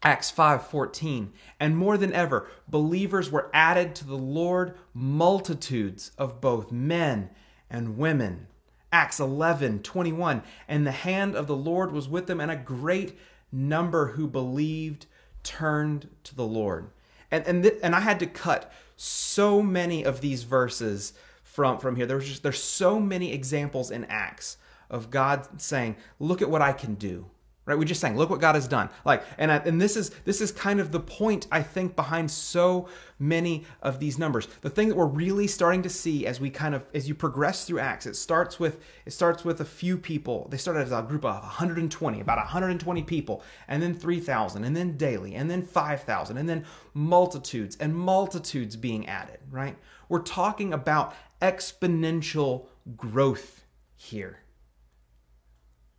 Acts 0.03 0.31
5:14 0.31 1.31
and 1.59 1.75
more 1.75 1.97
than 1.97 2.13
ever 2.13 2.49
believers 2.69 3.31
were 3.31 3.51
added 3.55 3.95
to 3.95 4.07
the 4.07 4.19
Lord 4.19 4.77
multitudes 4.93 6.13
of 6.19 6.43
both 6.43 6.71
men 6.71 7.31
and 7.71 7.97
women 7.97 8.47
Acts 8.93 9.21
11:21 9.21 10.43
and 10.69 10.87
the 10.87 10.93
hand 10.93 11.35
of 11.35 11.47
the 11.47 11.57
Lord 11.57 11.93
was 11.93 12.09
with 12.09 12.27
them 12.27 12.41
and 12.41 12.51
a 12.51 12.57
great 12.57 13.19
number 13.51 14.09
who 14.09 14.27
believed 14.27 15.07
turned 15.43 16.09
to 16.25 16.35
the 16.35 16.47
Lord 16.47 16.91
and 17.31 17.47
and 17.47 17.63
th- 17.63 17.79
and 17.83 17.95
I 17.95 18.01
had 18.01 18.19
to 18.21 18.27
cut 18.27 18.73
so 18.97 19.63
many 19.63 20.05
of 20.05 20.21
these 20.21 20.43
verses 20.43 21.13
from 21.43 21.79
from 21.79 21.97
here. 21.97 22.07
There's 22.07 22.29
just 22.29 22.43
there's 22.43 22.63
so 22.63 22.99
many 23.01 23.33
examples 23.33 23.91
in 23.91 24.05
Acts 24.07 24.57
of 24.89 25.11
God 25.11 25.61
saying 25.61 25.97
look 26.19 26.43
at 26.43 26.51
what 26.51 26.63
I 26.63 26.73
can 26.73 26.95
do 26.95 27.27
right? 27.71 27.79
We 27.79 27.85
just 27.85 28.01
saying 28.01 28.17
look 28.17 28.31
what 28.31 28.41
god 28.41 28.55
has 28.55 28.69
done. 28.69 28.91
Like 29.05 29.23
and 29.39 29.51
I, 29.51 29.57
and 29.59 29.81
this 29.81 29.97
is 29.97 30.11
this 30.25 30.41
is 30.41 30.53
kind 30.53 30.81
of 30.81 30.93
the 30.93 31.01
point 31.01 31.47
i 31.51 31.63
think 31.63 31.97
behind 31.97 32.31
so 32.31 32.89
many 33.19 33.65
of 33.83 34.01
these 34.01 34.19
numbers. 34.19 34.49
The 34.63 34.71
thing 34.71 34.89
that 34.89 34.97
we're 34.97 35.07
really 35.07 35.47
starting 35.47 35.83
to 35.83 35.89
see 35.89 36.27
as 36.27 36.41
we 36.41 36.51
kind 36.51 36.75
of 36.75 36.85
as 36.95 37.09
you 37.09 37.15
progress 37.15 37.65
through 37.65 37.79
acts 37.79 38.07
it 38.07 38.17
starts 38.17 38.59
with 38.59 38.81
it 39.07 39.13
starts 39.13 39.45
with 39.45 39.61
a 39.61 39.65
few 39.65 39.97
people. 39.97 40.49
They 40.51 40.57
started 40.57 40.81
as 40.81 40.93
a 40.93 41.03
group 41.03 41.25
of 41.25 41.35
120 41.35 42.21
about 42.21 42.39
120 42.39 43.03
people 43.05 43.43
and 43.69 43.83
then 43.83 43.95
3000 43.95 44.65
and 44.65 44.77
then 44.77 44.97
daily 44.97 45.35
and 45.35 45.51
then 45.51 45.63
5000 45.63 46.37
and 46.37 46.49
then 46.49 46.65
multitudes 46.95 47.77
and 47.79 47.95
multitudes 47.95 48.77
being 48.77 49.07
added 49.07 49.39
right? 49.51 49.77
We're 50.09 50.21
talking 50.23 50.73
about 50.73 51.15
exponential 51.41 52.67
growth 52.97 53.65
here 53.97 54.41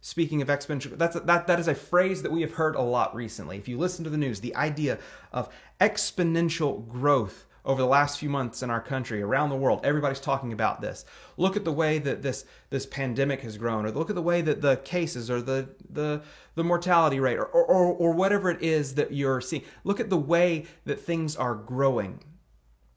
Speaking 0.03 0.41
of 0.41 0.47
exponential, 0.47 0.97
that's 0.97 1.15
a, 1.15 1.19
that 1.21 1.45
that 1.45 1.59
is 1.59 1.67
a 1.67 1.75
phrase 1.75 2.23
that 2.23 2.31
we 2.31 2.41
have 2.41 2.53
heard 2.53 2.75
a 2.75 2.81
lot 2.81 3.15
recently. 3.15 3.57
If 3.57 3.67
you 3.67 3.77
listen 3.77 4.03
to 4.03 4.09
the 4.09 4.17
news, 4.17 4.39
the 4.39 4.55
idea 4.55 4.97
of 5.31 5.47
exponential 5.79 6.87
growth 6.87 7.45
over 7.63 7.79
the 7.79 7.87
last 7.87 8.19
few 8.19 8.27
months 8.27 8.63
in 8.63 8.71
our 8.71 8.81
country, 8.81 9.21
around 9.21 9.51
the 9.51 9.55
world, 9.55 9.81
everybody's 9.83 10.19
talking 10.19 10.53
about 10.53 10.81
this. 10.81 11.05
Look 11.37 11.55
at 11.55 11.65
the 11.65 11.71
way 11.71 11.99
that 11.99 12.23
this 12.23 12.45
this 12.71 12.87
pandemic 12.87 13.41
has 13.41 13.59
grown, 13.59 13.85
or 13.85 13.91
look 13.91 14.09
at 14.09 14.15
the 14.15 14.23
way 14.23 14.41
that 14.41 14.61
the 14.61 14.77
cases, 14.77 15.29
or 15.29 15.39
the 15.39 15.69
the 15.87 16.23
the 16.55 16.63
mortality 16.63 17.19
rate, 17.19 17.37
or 17.37 17.45
or, 17.45 17.93
or 17.93 18.11
whatever 18.11 18.49
it 18.49 18.63
is 18.63 18.95
that 18.95 19.13
you're 19.13 19.39
seeing. 19.39 19.63
Look 19.83 19.99
at 19.99 20.09
the 20.09 20.17
way 20.17 20.65
that 20.85 20.99
things 20.99 21.35
are 21.35 21.53
growing 21.53 22.23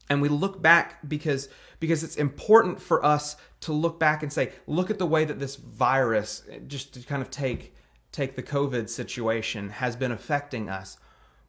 and 0.08 0.20
we 0.20 0.28
look 0.28 0.60
back 0.60 1.08
because 1.08 1.48
because 1.80 2.02
it's 2.02 2.16
important 2.16 2.80
for 2.80 3.04
us 3.04 3.36
to 3.60 3.72
look 3.72 3.98
back 3.98 4.22
and 4.22 4.32
say 4.32 4.52
look 4.66 4.90
at 4.90 4.98
the 4.98 5.06
way 5.06 5.24
that 5.24 5.38
this 5.38 5.56
virus 5.56 6.42
just 6.66 6.94
to 6.94 7.00
kind 7.00 7.22
of 7.22 7.30
take 7.30 7.74
take 8.12 8.36
the 8.36 8.42
covid 8.42 8.88
situation 8.88 9.70
has 9.70 9.96
been 9.96 10.12
affecting 10.12 10.68
us. 10.68 10.98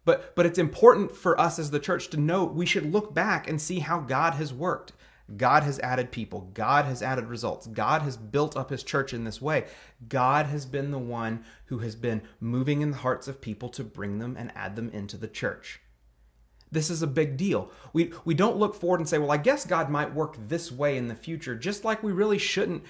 But 0.03 0.35
but 0.35 0.45
it's 0.45 0.59
important 0.59 1.15
for 1.15 1.39
us 1.39 1.59
as 1.59 1.71
the 1.71 1.79
church 1.79 2.09
to 2.09 2.17
know 2.17 2.43
we 2.43 2.65
should 2.65 2.91
look 2.91 3.13
back 3.13 3.49
and 3.49 3.61
see 3.61 3.79
how 3.79 3.99
god 3.99 4.35
has 4.35 4.53
worked. 4.53 4.93
God 5.37 5.63
has 5.63 5.79
added 5.79 6.11
people. 6.11 6.51
God 6.53 6.85
has 6.85 7.01
added 7.01 7.25
results. 7.25 7.65
God 7.65 8.03
has 8.03 8.15
built 8.15 8.55
up 8.55 8.69
his 8.69 8.83
church 8.83 9.11
in 9.11 9.23
this 9.23 9.41
way. 9.41 9.65
God 10.07 10.45
has 10.45 10.67
been 10.67 10.91
the 10.91 10.99
one 10.99 11.43
who 11.65 11.79
has 11.79 11.95
been 11.95 12.21
moving 12.39 12.81
in 12.81 12.91
the 12.91 12.97
hearts 12.97 13.27
of 13.27 13.41
people 13.41 13.69
to 13.69 13.83
bring 13.83 14.19
them 14.19 14.35
and 14.37 14.51
add 14.55 14.75
them 14.75 14.91
into 14.91 15.17
the 15.17 15.27
church 15.27 15.81
this 16.71 16.89
is 16.89 17.01
a 17.01 17.07
big 17.07 17.37
deal. 17.37 17.71
We 17.93 18.13
we 18.25 18.33
don't 18.33 18.57
look 18.57 18.75
forward 18.75 18.99
and 18.99 19.09
say, 19.09 19.17
well, 19.17 19.31
I 19.31 19.37
guess 19.37 19.65
God 19.65 19.89
might 19.89 20.13
work 20.13 20.35
this 20.47 20.71
way 20.71 20.97
in 20.97 21.07
the 21.07 21.15
future, 21.15 21.55
just 21.55 21.85
like 21.85 22.03
we 22.03 22.11
really 22.11 22.37
shouldn't 22.37 22.83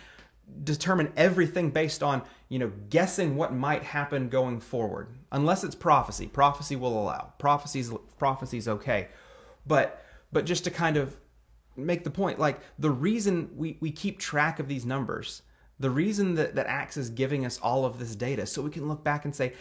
determine 0.63 1.11
everything 1.17 1.71
based 1.71 2.03
on, 2.03 2.21
you 2.49 2.59
know, 2.59 2.71
guessing 2.89 3.35
what 3.35 3.53
might 3.53 3.83
happen 3.83 4.29
going 4.29 4.59
forward. 4.59 5.09
Unless 5.31 5.63
it's 5.63 5.75
prophecy. 5.75 6.27
Prophecy 6.27 6.75
will 6.75 6.99
allow. 6.99 7.33
Prophecy's 7.39 7.91
prophecy's 8.17 8.67
okay. 8.67 9.09
But 9.65 10.03
but 10.31 10.45
just 10.45 10.63
to 10.65 10.71
kind 10.71 10.97
of 10.97 11.17
make 11.75 12.03
the 12.03 12.11
point, 12.11 12.39
like 12.39 12.59
the 12.79 12.89
reason 12.89 13.49
we, 13.55 13.77
we 13.81 13.91
keep 13.91 14.19
track 14.19 14.59
of 14.59 14.67
these 14.67 14.85
numbers, 14.85 15.41
the 15.79 15.89
reason 15.89 16.35
that, 16.35 16.55
that 16.55 16.67
Acts 16.67 16.97
is 16.97 17.09
giving 17.09 17.45
us 17.45 17.59
all 17.59 17.85
of 17.85 17.99
this 17.99 18.15
data, 18.15 18.45
so 18.45 18.61
we 18.61 18.69
can 18.69 18.87
look 18.87 19.03
back 19.03 19.25
and 19.25 19.35
say, 19.35 19.53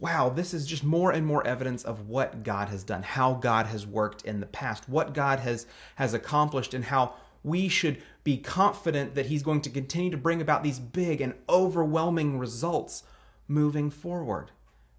wow, 0.00 0.28
this 0.28 0.52
is 0.52 0.66
just 0.66 0.84
more 0.84 1.12
and 1.12 1.26
more 1.26 1.46
evidence 1.46 1.84
of 1.84 2.08
what 2.08 2.42
God 2.42 2.68
has 2.68 2.84
done, 2.84 3.02
how 3.02 3.34
God 3.34 3.66
has 3.66 3.86
worked 3.86 4.24
in 4.24 4.40
the 4.40 4.46
past, 4.46 4.88
what 4.88 5.14
God 5.14 5.40
has 5.40 5.66
has 5.96 6.14
accomplished 6.14 6.74
and 6.74 6.84
how 6.84 7.14
we 7.42 7.68
should 7.68 8.02
be 8.24 8.38
confident 8.38 9.14
that 9.14 9.26
he's 9.26 9.42
going 9.42 9.60
to 9.60 9.70
continue 9.70 10.10
to 10.10 10.16
bring 10.16 10.40
about 10.40 10.62
these 10.62 10.78
big 10.78 11.20
and 11.20 11.34
overwhelming 11.48 12.38
results 12.38 13.04
moving 13.46 13.90
forward 13.90 14.50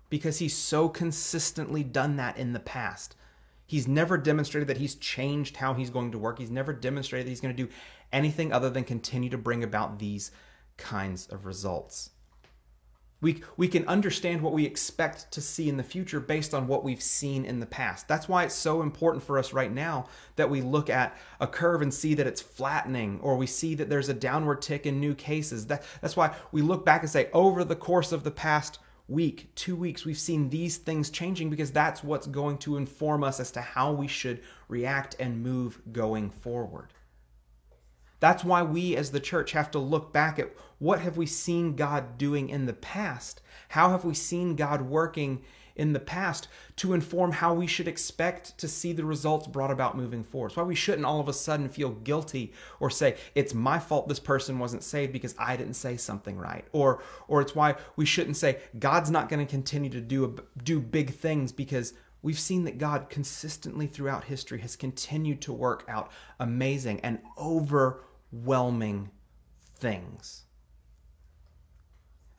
because 0.10 0.38
he's 0.38 0.56
so 0.56 0.88
consistently 0.88 1.84
done 1.84 2.16
that 2.16 2.38
in 2.38 2.54
the 2.54 2.60
past. 2.60 3.16
He's 3.66 3.88
never 3.88 4.18
demonstrated 4.18 4.68
that 4.68 4.78
he's 4.78 4.96
changed 4.96 5.58
how 5.58 5.74
he's 5.74 5.90
going 5.90 6.12
to 6.12 6.20
work. 6.20 6.38
He's 6.38 6.52
never 6.52 6.72
demonstrated 6.72 7.26
that 7.26 7.32
he's 7.32 7.42
going 7.42 7.56
to 7.56 7.64
do 7.64 7.72
anything 8.14 8.54
other 8.54 8.70
than 8.70 8.84
continue 8.84 9.30
to 9.32 9.38
bring 9.40 9.64
about 9.64 9.98
these 9.98 10.30
kinds 10.78 11.26
of 11.28 11.46
results. 11.48 12.12
We, 13.22 13.42
we 13.58 13.68
can 13.68 13.88
understand 13.88 14.42
what 14.42 14.54
we 14.54 14.66
expect 14.66 15.32
to 15.32 15.42
see 15.42 15.70
in 15.70 15.78
the 15.78 15.84
future 15.84 16.20
based 16.20 16.54
on 16.54 16.68
what 16.68 16.84
we've 16.84 17.02
seen 17.02 17.46
in 17.46 17.60
the 17.60 17.66
past. 17.66 18.08
That's 18.08 18.28
why 18.28 18.44
it's 18.44 18.54
so 18.54 18.82
important 18.82 19.24
for 19.24 19.40
us 19.40 19.54
right 19.54 19.72
now 19.72 20.08
that 20.36 20.50
we 20.50 20.62
look 20.62 20.90
at 20.90 21.18
a 21.40 21.48
curve 21.48 21.82
and 21.82 21.94
see 21.94 22.14
that 22.16 22.28
it's 22.28 22.42
flattening 22.42 23.20
or 23.22 23.38
we 23.38 23.48
see 23.48 23.74
that 23.76 23.90
there's 23.90 24.10
a 24.10 24.14
downward 24.14 24.62
tick 24.62 24.86
in 24.86 25.00
new 25.00 25.16
cases. 25.16 25.68
That, 25.68 25.84
that's 26.02 26.18
why 26.18 26.36
we 26.52 26.62
look 26.62 26.86
back 26.86 27.02
and 27.02 27.10
say, 27.10 27.30
over 27.34 27.64
the 27.64 27.76
course 27.76 28.12
of 28.12 28.24
the 28.24 28.32
past 28.32 28.80
week, 29.08 29.50
two 29.56 29.76
weeks, 29.76 30.04
we've 30.04 30.18
seen 30.18 30.50
these 30.50 30.78
things 30.78 31.10
changing 31.10 31.50
because 31.50 31.72
that's 31.72 32.04
what's 32.04 32.28
going 32.28 32.58
to 32.60 32.78
inform 32.78 33.24
us 33.24 33.40
as 33.40 33.52
to 33.52 33.62
how 33.62 33.92
we 33.92 34.08
should 34.08 34.42
react 34.68 35.16
and 35.20 35.44
move 35.44 35.80
going 35.92 36.30
forward. 36.30 36.90
That's 38.26 38.44
why 38.44 38.64
we 38.64 38.96
as 38.96 39.12
the 39.12 39.20
church 39.20 39.52
have 39.52 39.70
to 39.70 39.78
look 39.78 40.12
back 40.12 40.40
at 40.40 40.52
what 40.80 41.00
have 41.02 41.16
we 41.16 41.28
seen 41.28 41.76
God 41.76 42.18
doing 42.18 42.50
in 42.50 42.66
the 42.66 42.74
past? 42.74 43.40
How 43.70 43.92
have 43.92 44.04
we 44.04 44.16
seen 44.16 44.56
God 44.56 44.82
working 44.82 45.44
in 45.76 45.94
the 45.94 46.00
past 46.00 46.48
to 46.78 46.94
inform 46.94 47.34
how 47.34 47.54
we 47.54 47.68
should 47.68 47.88
expect 47.88 48.58
to 48.58 48.68
see 48.68 48.94
the 48.94 49.06
results 49.06 49.46
brought 49.46 49.70
about 49.70 49.96
moving 49.96 50.24
forward. 50.24 50.48
It's 50.48 50.58
why 50.58 50.64
we 50.64 50.74
shouldn't 50.74 51.06
all 51.06 51.20
of 51.20 51.28
a 51.28 51.34
sudden 51.34 51.70
feel 51.70 51.92
guilty 51.92 52.52
or 52.80 52.90
say 52.90 53.18
it's 53.36 53.54
my 53.54 53.78
fault 53.78 54.08
this 54.08 54.20
person 54.20 54.58
wasn't 54.58 54.84
saved 54.84 55.14
because 55.14 55.36
I 55.38 55.56
didn't 55.56 55.76
say 55.76 55.96
something 55.96 56.36
right. 56.36 56.66
Or 56.72 57.04
or 57.28 57.42
it's 57.42 57.54
why 57.54 57.76
we 57.96 58.08
shouldn't 58.08 58.38
say 58.38 58.58
God's 58.80 59.12
not 59.12 59.30
going 59.30 59.46
to 59.46 59.52
continue 59.52 59.92
to 59.92 60.02
do 60.02 60.36
do 60.64 60.80
big 60.80 61.14
things 61.14 61.52
because 61.52 61.94
we've 62.24 62.40
seen 62.40 62.64
that 62.64 62.80
God 62.80 63.08
consistently 63.08 63.86
throughout 63.86 64.24
history 64.24 64.62
has 64.62 64.76
continued 64.76 65.42
to 65.42 65.54
work 65.54 65.86
out 65.88 66.10
amazing 66.40 67.02
and 67.02 67.20
overwhelming 68.34 69.10
things. 69.78 70.44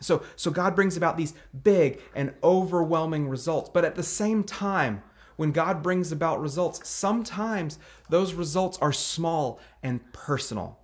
So, 0.01 0.23
so 0.37 0.51
God 0.51 0.75
brings 0.75 0.97
about 0.97 1.17
these 1.17 1.35
big 1.63 2.01
and 2.15 2.35
overwhelming 2.43 3.29
results. 3.29 3.71
But 3.73 3.85
at 3.85 3.95
the 3.95 4.03
same 4.03 4.45
time, 4.45 5.03
when 5.37 5.53
God 5.53 5.83
brings 5.83 6.13
about 6.13 6.41
results, 6.41 6.87
sometimes 6.89 7.79
those 8.09 8.35
results 8.35 8.79
are 8.81 8.93
small 8.93 9.61
and 9.83 10.01
personal. 10.13 10.79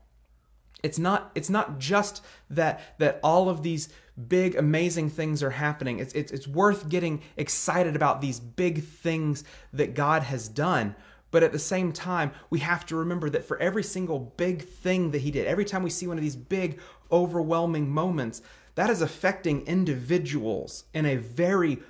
It's 0.82 0.98
not, 0.98 1.30
it's 1.34 1.50
not 1.50 1.78
just 1.78 2.24
that, 2.50 2.98
that 2.98 3.20
all 3.22 3.48
of 3.48 3.62
these 3.62 3.88
big, 4.28 4.56
amazing 4.56 5.10
things 5.10 5.42
are 5.42 5.50
happening. 5.50 5.98
It's, 6.00 6.12
it's, 6.14 6.32
it's 6.32 6.48
worth 6.48 6.88
getting 6.88 7.22
excited 7.36 7.94
about 7.94 8.20
these 8.20 8.40
big 8.40 8.82
things 8.82 9.44
that 9.72 9.94
God 9.94 10.22
has 10.24 10.48
done. 10.48 10.96
But 11.32 11.42
at 11.42 11.50
the 11.50 11.58
same 11.58 11.92
time, 11.92 12.30
we 12.50 12.60
have 12.60 12.86
to 12.86 12.96
remember 12.96 13.28
that 13.30 13.44
for 13.44 13.58
every 13.58 13.82
single 13.82 14.20
big 14.20 14.62
thing 14.62 15.10
that 15.10 15.22
He 15.22 15.32
did, 15.32 15.48
every 15.48 15.64
time 15.64 15.82
we 15.82 15.90
see 15.90 16.06
one 16.06 16.16
of 16.16 16.22
these 16.22 16.36
big, 16.36 16.78
overwhelming 17.10 17.90
moments, 17.90 18.42
that 18.76 18.88
is 18.88 19.02
affecting 19.02 19.66
individuals 19.66 20.84
in 20.94 21.04
a 21.04 21.16
very 21.16 21.80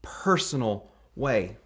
personal 0.00 0.90
way. 1.14 1.56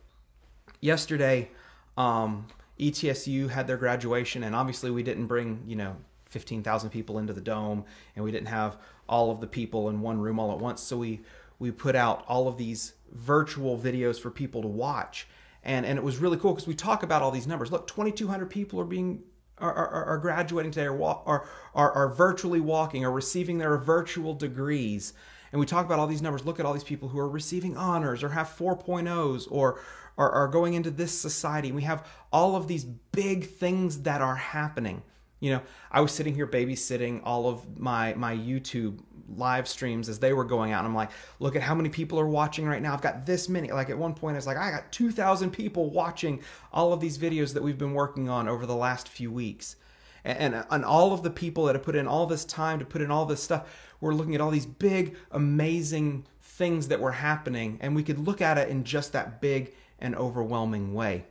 Yesterday, 0.80 1.50
um, 1.96 2.48
ETSU 2.80 3.50
had 3.50 3.66
their 3.66 3.76
graduation, 3.76 4.42
and 4.42 4.56
obviously 4.56 4.90
we 4.90 5.02
didn't 5.02 5.26
bring, 5.26 5.62
you 5.66 5.76
know, 5.76 5.96
15,000 6.26 6.90
people 6.90 7.18
into 7.18 7.32
the 7.32 7.40
dome, 7.40 7.84
and 8.14 8.24
we 8.24 8.32
didn't 8.32 8.48
have 8.48 8.76
all 9.08 9.30
of 9.30 9.40
the 9.40 9.46
people 9.46 9.88
in 9.88 10.00
one 10.00 10.18
room 10.18 10.38
all 10.38 10.52
at 10.52 10.58
once. 10.58 10.82
So 10.82 10.96
we 10.98 11.20
we 11.58 11.70
put 11.70 11.96
out 11.96 12.22
all 12.28 12.48
of 12.48 12.58
these 12.58 12.92
virtual 13.12 13.78
videos 13.78 14.20
for 14.20 14.30
people 14.30 14.60
to 14.60 14.68
watch, 14.68 15.26
and 15.66 15.84
and 15.84 15.98
it 15.98 16.02
was 16.02 16.16
really 16.16 16.38
cool 16.38 16.52
because 16.52 16.66
we 16.66 16.74
talk 16.74 17.02
about 17.02 17.20
all 17.20 17.30
these 17.30 17.46
numbers. 17.46 17.70
Look, 17.70 17.86
2,200 17.88 18.48
people 18.48 18.80
are 18.80 18.84
being 18.84 19.22
are, 19.58 19.72
are, 19.72 20.04
are 20.04 20.18
graduating 20.18 20.70
today 20.70 20.86
or, 20.86 21.02
are, 21.02 21.48
are, 21.74 21.92
are 21.92 22.08
virtually 22.08 22.60
walking 22.60 23.04
or 23.04 23.10
receiving 23.10 23.58
their 23.58 23.76
virtual 23.78 24.34
degrees. 24.34 25.14
And 25.50 25.58
we 25.58 25.66
talk 25.66 25.86
about 25.86 25.98
all 25.98 26.06
these 26.06 26.20
numbers. 26.20 26.44
Look 26.44 26.60
at 26.60 26.66
all 26.66 26.74
these 26.74 26.84
people 26.84 27.08
who 27.08 27.18
are 27.18 27.28
receiving 27.28 27.76
honors 27.76 28.22
or 28.22 28.30
have 28.30 28.48
4.0s 28.48 29.46
or 29.50 29.80
are, 30.18 30.30
are 30.30 30.48
going 30.48 30.74
into 30.74 30.90
this 30.90 31.18
society. 31.18 31.72
We 31.72 31.82
have 31.82 32.06
all 32.32 32.54
of 32.54 32.68
these 32.68 32.84
big 32.84 33.46
things 33.46 34.02
that 34.02 34.20
are 34.20 34.36
happening. 34.36 35.02
You 35.40 35.52
know, 35.52 35.62
I 35.90 36.00
was 36.00 36.12
sitting 36.12 36.34
here 36.34 36.46
babysitting 36.46 37.20
all 37.24 37.48
of 37.48 37.78
my 37.78 38.14
my 38.14 38.34
YouTube 38.34 39.00
live 39.34 39.66
streams 39.66 40.08
as 40.08 40.18
they 40.18 40.32
were 40.32 40.44
going 40.44 40.72
out. 40.72 40.80
And 40.80 40.88
I'm 40.88 40.94
like, 40.94 41.10
look 41.40 41.56
at 41.56 41.62
how 41.62 41.74
many 41.74 41.88
people 41.88 42.18
are 42.20 42.28
watching 42.28 42.66
right 42.66 42.80
now. 42.80 42.94
I've 42.94 43.02
got 43.02 43.26
this 43.26 43.48
many. 43.48 43.70
Like 43.70 43.90
at 43.90 43.98
one 43.98 44.14
point, 44.14 44.34
I 44.34 44.38
was 44.38 44.46
like, 44.46 44.56
I 44.56 44.70
got 44.70 44.92
2,000 44.92 45.50
people 45.50 45.90
watching 45.90 46.42
all 46.72 46.92
of 46.92 47.00
these 47.00 47.18
videos 47.18 47.54
that 47.54 47.62
we've 47.62 47.78
been 47.78 47.94
working 47.94 48.28
on 48.28 48.48
over 48.48 48.66
the 48.66 48.76
last 48.76 49.08
few 49.08 49.30
weeks. 49.30 49.76
And, 50.24 50.54
and, 50.54 50.66
and 50.70 50.84
all 50.84 51.12
of 51.12 51.22
the 51.22 51.30
people 51.30 51.64
that 51.66 51.74
have 51.74 51.84
put 51.84 51.96
in 51.96 52.06
all 52.06 52.26
this 52.26 52.44
time 52.44 52.78
to 52.78 52.84
put 52.84 53.00
in 53.00 53.10
all 53.10 53.26
this 53.26 53.42
stuff, 53.42 53.94
we're 54.00 54.14
looking 54.14 54.34
at 54.34 54.40
all 54.40 54.50
these 54.50 54.66
big, 54.66 55.16
amazing 55.30 56.26
things 56.40 56.88
that 56.88 57.00
were 57.00 57.12
happening. 57.12 57.78
And 57.80 57.94
we 57.94 58.02
could 58.02 58.18
look 58.18 58.40
at 58.40 58.58
it 58.58 58.68
in 58.68 58.84
just 58.84 59.12
that 59.12 59.40
big 59.40 59.74
and 59.98 60.14
overwhelming 60.14 60.94
way. 60.94 61.26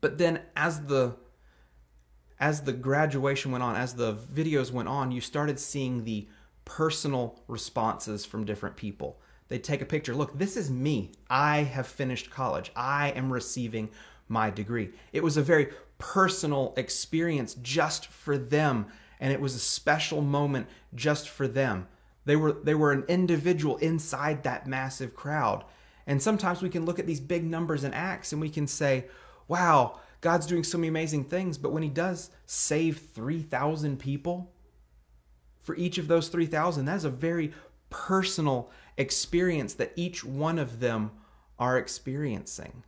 But 0.00 0.18
then 0.18 0.40
as 0.56 0.86
the 0.86 1.16
as 2.38 2.62
the 2.62 2.72
graduation 2.72 3.52
went 3.52 3.62
on, 3.62 3.76
as 3.76 3.94
the 3.94 4.14
videos 4.14 4.72
went 4.72 4.88
on, 4.88 5.10
you 5.10 5.20
started 5.20 5.60
seeing 5.60 6.04
the 6.04 6.26
personal 6.76 7.36
responses 7.48 8.24
from 8.24 8.44
different 8.44 8.76
people. 8.76 9.18
They 9.48 9.58
take 9.58 9.82
a 9.82 9.86
picture. 9.86 10.14
Look, 10.14 10.38
this 10.38 10.56
is 10.56 10.70
me. 10.70 11.10
I 11.28 11.64
have 11.64 11.88
finished 11.88 12.30
college. 12.30 12.70
I 12.76 13.10
am 13.10 13.32
receiving 13.32 13.90
my 14.28 14.50
degree. 14.50 14.90
It 15.12 15.24
was 15.24 15.36
a 15.36 15.42
very 15.42 15.70
personal 15.98 16.72
experience 16.76 17.54
just 17.54 18.06
for 18.06 18.38
them, 18.38 18.86
and 19.18 19.32
it 19.32 19.40
was 19.40 19.56
a 19.56 19.58
special 19.58 20.22
moment 20.22 20.68
just 20.94 21.28
for 21.28 21.48
them. 21.48 21.88
They 22.24 22.36
were 22.36 22.52
they 22.52 22.76
were 22.76 22.92
an 22.92 23.04
individual 23.08 23.76
inside 23.78 24.44
that 24.44 24.68
massive 24.68 25.16
crowd. 25.16 25.64
And 26.06 26.22
sometimes 26.22 26.62
we 26.62 26.70
can 26.70 26.84
look 26.84 27.00
at 27.00 27.06
these 27.06 27.20
big 27.20 27.42
numbers 27.42 27.82
and 27.82 27.94
Acts 27.94 28.30
and 28.30 28.40
we 28.40 28.48
can 28.48 28.68
say, 28.68 29.06
"Wow, 29.48 29.98
God's 30.20 30.46
doing 30.46 30.62
so 30.62 30.78
many 30.78 30.88
amazing 30.88 31.24
things." 31.24 31.58
But 31.58 31.72
when 31.72 31.82
he 31.82 31.88
does 31.88 32.30
save 32.46 32.98
3,000 33.12 33.98
people, 33.98 34.52
for 35.60 35.76
each 35.76 35.98
of 35.98 36.08
those 36.08 36.28
3,000. 36.28 36.84
That 36.84 36.96
is 36.96 37.04
a 37.04 37.10
very 37.10 37.52
personal 37.90 38.70
experience 38.96 39.74
that 39.74 39.92
each 39.96 40.24
one 40.24 40.58
of 40.58 40.80
them 40.80 41.10
are 41.58 41.78
experiencing. 41.78 42.82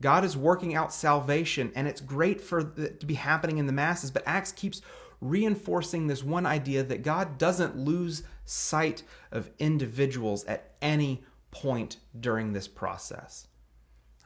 God 0.00 0.24
is 0.24 0.36
working 0.36 0.74
out 0.74 0.92
salvation, 0.92 1.72
and 1.74 1.88
it's 1.88 2.00
great 2.00 2.40
for 2.40 2.72
it 2.76 3.00
to 3.00 3.06
be 3.06 3.14
happening 3.14 3.58
in 3.58 3.66
the 3.66 3.72
masses, 3.72 4.10
but 4.10 4.22
Acts 4.26 4.52
keeps 4.52 4.82
reinforcing 5.20 6.06
this 6.06 6.22
one 6.22 6.44
idea 6.44 6.82
that 6.82 7.02
God 7.02 7.38
doesn't 7.38 7.76
lose 7.76 8.22
sight 8.44 9.02
of 9.32 9.50
individuals 9.58 10.44
at 10.44 10.72
any 10.82 11.24
point 11.50 11.96
during 12.18 12.52
this 12.52 12.68
process. 12.68 13.48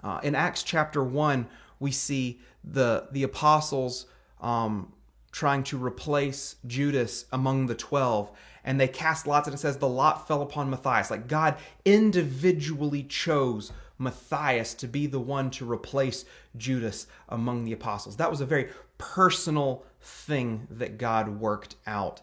Uh, 0.02 0.18
in 0.22 0.34
Acts 0.34 0.62
chapter 0.62 1.04
1, 1.04 1.46
we 1.78 1.92
see 1.92 2.40
the, 2.64 3.08
the 3.12 3.22
apostles 3.22 4.06
um, 4.40 4.92
trying 5.32 5.62
to 5.64 5.82
replace 5.82 6.56
Judas 6.66 7.26
among 7.32 7.66
the 7.66 7.74
12 7.74 8.30
and 8.64 8.80
they 8.80 8.88
cast 8.88 9.26
lots 9.26 9.46
and 9.46 9.54
it 9.54 9.58
says 9.58 9.78
the 9.78 9.88
lot 9.88 10.26
fell 10.26 10.42
upon 10.42 10.70
Matthias. 10.70 11.10
Like 11.10 11.28
God 11.28 11.56
individually 11.84 13.02
chose 13.02 13.72
Matthias 13.98 14.74
to 14.74 14.86
be 14.86 15.06
the 15.06 15.20
one 15.20 15.50
to 15.52 15.70
replace 15.70 16.24
Judas 16.56 17.06
among 17.28 17.64
the 17.64 17.72
apostles. 17.72 18.16
That 18.16 18.30
was 18.30 18.40
a 18.40 18.46
very 18.46 18.68
personal 18.98 19.84
thing 20.00 20.66
that 20.70 20.98
God 20.98 21.40
worked 21.40 21.76
out 21.86 22.20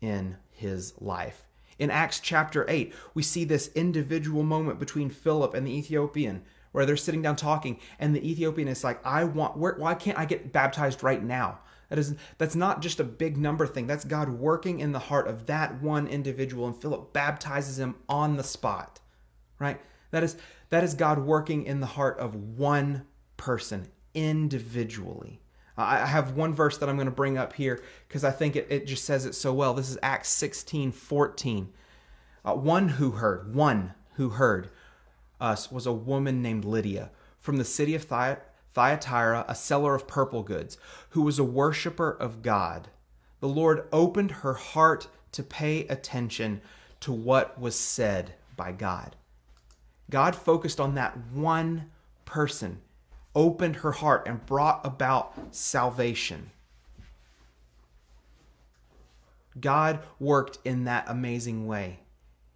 in 0.00 0.36
his 0.50 0.94
life. 1.00 1.44
In 1.78 1.90
Acts 1.90 2.20
chapter 2.20 2.64
8 2.68 2.92
we 3.14 3.22
see 3.22 3.44
this 3.44 3.70
individual 3.74 4.42
moment 4.42 4.78
between 4.78 5.10
Philip 5.10 5.54
and 5.54 5.66
the 5.66 5.76
Ethiopian 5.76 6.42
where 6.72 6.86
they're 6.86 6.96
sitting 6.96 7.22
down 7.22 7.36
talking 7.36 7.78
and 7.98 8.14
the 8.14 8.28
Ethiopian 8.28 8.68
is 8.68 8.82
like 8.82 9.04
I 9.04 9.24
want 9.24 9.56
where, 9.56 9.74
why 9.74 9.94
can't 9.94 10.18
I 10.18 10.24
get 10.24 10.52
baptized 10.52 11.02
right 11.02 11.22
now 11.22 11.58
that 11.88 11.98
is 11.98 12.14
that's 12.38 12.56
not 12.56 12.82
just 12.82 13.00
a 13.00 13.04
big 13.04 13.36
number 13.36 13.66
thing. 13.66 13.86
That's 13.86 14.04
God 14.04 14.28
working 14.28 14.80
in 14.80 14.92
the 14.92 14.98
heart 14.98 15.28
of 15.28 15.46
that 15.46 15.80
one 15.80 16.06
individual 16.06 16.66
and 16.66 16.76
Philip 16.76 17.12
baptizes 17.12 17.78
him 17.78 17.96
on 18.08 18.36
the 18.36 18.44
spot. 18.44 19.00
Right? 19.58 19.80
That 20.10 20.22
is 20.22 20.36
that 20.70 20.84
is 20.84 20.94
God 20.94 21.20
working 21.20 21.64
in 21.64 21.80
the 21.80 21.86
heart 21.86 22.18
of 22.18 22.34
one 22.34 23.06
person 23.36 23.88
individually. 24.14 25.40
I 25.78 26.06
have 26.06 26.32
one 26.32 26.54
verse 26.54 26.78
that 26.78 26.88
I'm 26.88 26.96
going 26.96 27.04
to 27.04 27.12
bring 27.12 27.36
up 27.36 27.52
here 27.52 27.82
because 28.08 28.24
I 28.24 28.30
think 28.30 28.56
it, 28.56 28.66
it 28.70 28.86
just 28.86 29.04
says 29.04 29.26
it 29.26 29.34
so 29.34 29.52
well. 29.52 29.74
This 29.74 29.90
is 29.90 29.98
Acts 30.02 30.30
16 30.30 30.90
14. 30.90 31.68
Uh, 32.44 32.54
one 32.54 32.88
who 32.90 33.10
heard, 33.12 33.54
one 33.54 33.92
who 34.14 34.30
heard 34.30 34.70
us 35.38 35.70
was 35.70 35.84
a 35.84 35.92
woman 35.92 36.40
named 36.40 36.64
Lydia 36.64 37.10
from 37.38 37.58
the 37.58 37.64
city 37.64 37.94
of 37.94 38.04
Thyatira 38.04 38.42
Thyatira, 38.76 39.46
a 39.48 39.54
seller 39.54 39.94
of 39.94 40.06
purple 40.06 40.42
goods, 40.42 40.76
who 41.10 41.22
was 41.22 41.38
a 41.38 41.44
worshiper 41.44 42.10
of 42.10 42.42
God. 42.42 42.88
The 43.40 43.48
Lord 43.48 43.88
opened 43.90 44.30
her 44.30 44.52
heart 44.52 45.08
to 45.32 45.42
pay 45.42 45.86
attention 45.86 46.60
to 47.00 47.10
what 47.10 47.58
was 47.58 47.74
said 47.78 48.34
by 48.54 48.72
God. 48.72 49.16
God 50.10 50.36
focused 50.36 50.78
on 50.78 50.94
that 50.94 51.16
one 51.32 51.90
person, 52.26 52.82
opened 53.34 53.76
her 53.76 53.92
heart, 53.92 54.28
and 54.28 54.44
brought 54.44 54.84
about 54.84 55.32
salvation. 55.54 56.50
God 59.58 60.00
worked 60.20 60.58
in 60.66 60.84
that 60.84 61.06
amazing 61.08 61.66
way. 61.66 62.00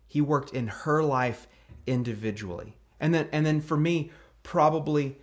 He 0.06 0.20
worked 0.20 0.52
in 0.52 0.66
her 0.68 1.02
life 1.02 1.48
individually. 1.86 2.76
And 3.00 3.14
then 3.14 3.26
and 3.32 3.46
then 3.46 3.62
for 3.62 3.78
me, 3.78 4.10
probably 4.42 5.16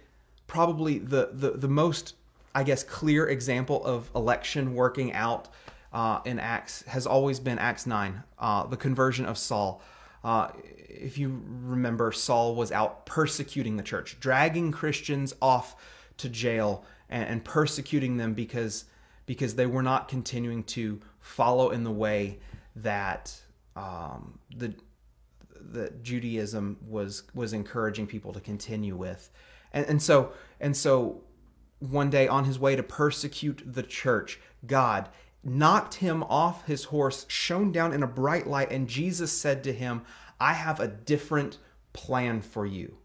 probably 0.48 0.98
the, 0.98 1.30
the, 1.34 1.52
the 1.52 1.68
most, 1.68 2.16
I 2.56 2.64
guess, 2.64 2.84
clear 2.84 3.28
example 3.28 3.86
of 3.86 4.10
election 4.16 4.74
working 4.74 5.14
out 5.14 5.50
uh, 5.94 6.20
in 6.26 6.40
Acts 6.40 6.84
has 6.84 7.06
always 7.06 7.40
been 7.40 7.60
Acts 7.60 7.86
9, 7.86 8.24
uh, 8.40 8.68
the 8.68 8.78
conversion 8.78 9.26
of 9.26 9.38
Saul. 9.38 9.82
Uh, 10.24 10.50
if 10.90 11.18
you 11.18 11.42
remember, 11.62 12.12
Saul 12.12 12.56
was 12.56 12.72
out 12.72 13.06
persecuting 13.06 13.78
the 13.78 13.84
church, 13.84 14.20
dragging 14.20 14.72
Christians 14.72 15.34
off 15.42 15.76
to 16.18 16.30
jail 16.30 16.84
and, 17.10 17.24
and 17.28 17.46
persecuting 17.46 18.18
them 18.18 18.34
because, 18.34 18.86
because 19.26 19.56
they 19.56 19.66
were 19.66 19.84
not 19.84 20.08
continuing 20.08 20.64
to 20.66 21.00
follow 21.20 21.70
in 21.70 21.84
the 21.84 21.92
way 21.92 22.40
that 22.76 23.36
um, 23.76 24.40
the 24.56 24.74
that 25.72 26.02
Judaism 26.04 26.78
was 26.88 27.24
was 27.34 27.54
encouraging 27.54 28.08
people 28.08 28.34
to 28.34 28.40
continue 28.40 28.96
with. 28.96 29.30
And, 29.74 29.86
and 29.86 30.02
so 30.02 30.32
and 30.60 30.76
so 30.76 31.22
one 31.80 32.10
day 32.10 32.28
on 32.28 32.46
his 32.46 32.60
way 32.60 32.76
to 32.76 32.84
persecute 32.84 33.62
the 33.66 33.84
church, 33.84 34.40
God 34.66 35.10
knocked 35.44 35.96
him 35.96 36.24
off 36.24 36.66
his 36.66 36.86
horse, 36.86 37.26
shone 37.30 37.72
down 37.72 37.94
in 37.94 38.04
a 38.04 38.08
bright 38.08 38.48
light, 38.48 38.72
and 38.72 38.88
Jesus 38.88 39.32
said 39.32 39.64
to 39.64 39.74
him, 39.74 40.02
I 40.40 40.54
have 40.54 40.80
a 40.80 40.88
different 40.88 41.58
plan 41.94 42.42
for 42.42 42.66
you. 42.66 42.98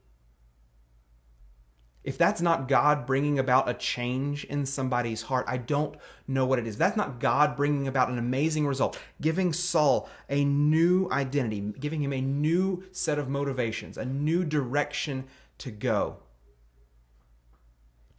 If 2.03 2.19
that's 2.19 2.41
not 2.41 2.67
God 2.67 3.07
bringing 3.07 3.39
about 3.39 3.69
a 3.69 3.75
change 3.75 4.43
in 4.45 4.67
somebody's 4.67 5.23
heart, 5.23 5.45
I 5.47 5.57
don't 5.57 5.97
know 6.27 6.45
what 6.45 6.59
it 6.59 6.67
is. 6.67 6.77
That's 6.77 6.97
not 6.97 7.21
God 7.21 7.57
bringing 7.57 7.87
about 7.87 8.09
an 8.09 8.19
amazing 8.19 8.67
result, 8.67 8.99
giving 9.21 9.53
Saul 9.53 10.09
a 10.29 10.45
new 10.45 11.09
identity, 11.13 11.61
giving 11.79 12.03
him 12.03 12.13
a 12.13 12.21
new 12.21 12.83
set 12.91 13.21
of 13.21 13.29
motivations, 13.29 13.97
a 13.97 14.05
new 14.05 14.45
direction 14.45 15.27
to 15.59 15.71
go 15.71 16.17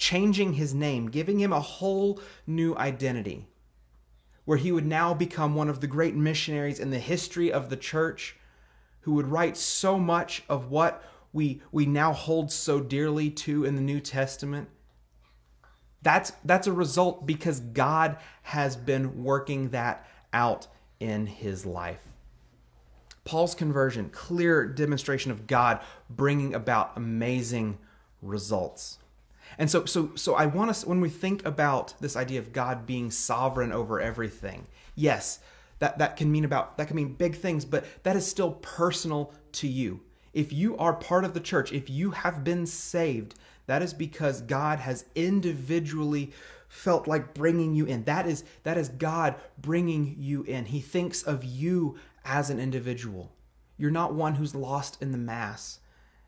changing 0.04 0.52
his 0.52 0.74
name, 0.74 1.10
giving 1.10 1.40
him 1.40 1.54
a 1.54 1.62
whole 1.62 2.20
new 2.46 2.76
identity, 2.76 3.48
where 4.44 4.58
he 4.58 4.70
would 4.70 4.86
now 4.86 5.14
become 5.14 5.56
one 5.56 5.70
of 5.70 5.80
the 5.80 5.88
great 5.88 6.14
missionaries 6.14 6.78
in 6.78 6.90
the 6.90 7.00
history 7.00 7.50
of 7.50 7.70
the 7.70 7.78
church 7.78 8.36
who 9.02 9.14
would 9.14 9.28
write 9.28 9.56
so 9.56 9.98
much 9.98 10.44
of 10.50 10.70
what 10.70 11.02
we, 11.32 11.62
we 11.72 11.86
now 11.86 12.12
hold 12.12 12.52
so 12.52 12.82
dearly 12.82 13.30
to 13.30 13.64
in 13.64 13.78
the 13.78 13.82
New 13.82 14.02
Testament. 14.02 14.68
That's, 16.02 16.34
that's 16.44 16.68
a 16.68 16.74
result 16.74 17.26
because 17.26 17.62
God 17.62 18.18
has 18.42 18.76
been 18.76 19.24
working 19.24 19.70
that 19.70 20.06
out 20.34 20.68
in 21.00 21.28
his 21.28 21.66
life. 21.66 22.04
Paul's 23.24 23.56
conversion, 23.56 24.10
clear 24.10 24.68
demonstration 24.68 25.32
of 25.32 25.48
God 25.48 25.80
bringing 26.10 26.54
about 26.54 26.92
amazing 26.98 27.78
results. 28.22 29.00
And 29.58 29.70
so, 29.70 29.86
so, 29.86 30.12
so 30.16 30.36
I 30.36 30.46
want 30.46 30.70
us 30.70 30.86
when 30.86 31.02
we 31.02 31.10
think 31.10 31.46
about 31.46 31.94
this 32.00 32.16
idea 32.16 32.40
of 32.40 32.54
God 32.54 32.86
being 32.86 33.12
sovereign 33.12 33.72
over 33.72 34.02
everything. 34.02 34.68
Yes, 34.96 35.40
that 35.80 35.98
that 35.98 36.18
can 36.18 36.32
mean 36.32 36.46
about 36.46 36.78
that 36.78 36.88
can 36.88 36.96
mean 36.96 37.14
big 37.14 37.36
things, 37.36 37.66
but 37.66 37.86
that 38.04 38.16
is 38.16 38.26
still 38.26 38.54
personal 38.54 39.34
to 39.54 39.68
you. 39.68 40.02
If 40.34 40.52
you 40.52 40.78
are 40.78 40.94
part 40.94 41.26
of 41.26 41.34
the 41.34 41.40
church, 41.40 41.72
if 41.72 41.90
you 41.90 42.12
have 42.12 42.44
been 42.44 42.66
saved, 42.66 43.36
that 43.68 43.82
is 43.82 43.94
because 43.94 44.42
God 44.42 44.80
has 44.80 45.06
individually 45.16 46.32
felt 46.68 47.08
like 47.08 47.34
bringing 47.34 47.76
you 47.76 47.86
in. 47.86 48.04
That 48.06 48.26
is 48.26 48.44
that 48.64 48.78
is 48.78 48.90
God 48.90 49.36
bringing 49.60 50.16
you 50.18 50.44
in. 50.44 50.66
He 50.66 50.80
thinks 50.80 51.22
of 51.22 51.44
you 51.44 51.98
as 52.26 52.50
an 52.50 52.60
individual. 52.60 53.32
You're 53.78 53.92
not 53.92 54.14
one 54.14 54.36
who's 54.36 54.56
lost 54.56 55.02
in 55.02 55.12
the 55.12 55.18
mass. 55.18 55.80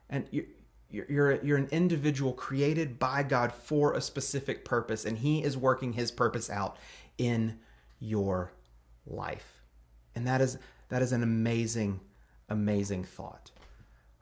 And 0.10 0.28
you 0.32 0.46
you're, 0.90 1.06
you're, 1.10 1.44
you're 1.44 1.58
an 1.58 1.70
individual 1.72 2.34
created 2.34 3.00
by 3.00 3.24
God 3.24 3.52
for 3.52 3.94
a 3.94 4.02
specific 4.02 4.66
purpose, 4.66 5.06
and 5.06 5.18
He 5.18 5.44
is 5.44 5.58
working 5.58 5.94
His 5.94 6.12
purpose 6.12 6.50
out 6.50 6.78
in 7.18 7.60
your 8.00 8.52
life. 9.06 9.62
And 10.16 10.28
that 10.28 10.42
is 10.42 10.58
that 10.90 11.02
is 11.02 11.12
an 11.12 11.24
amazing, 11.24 12.00
amazing 12.50 13.04
thought. 13.04 13.52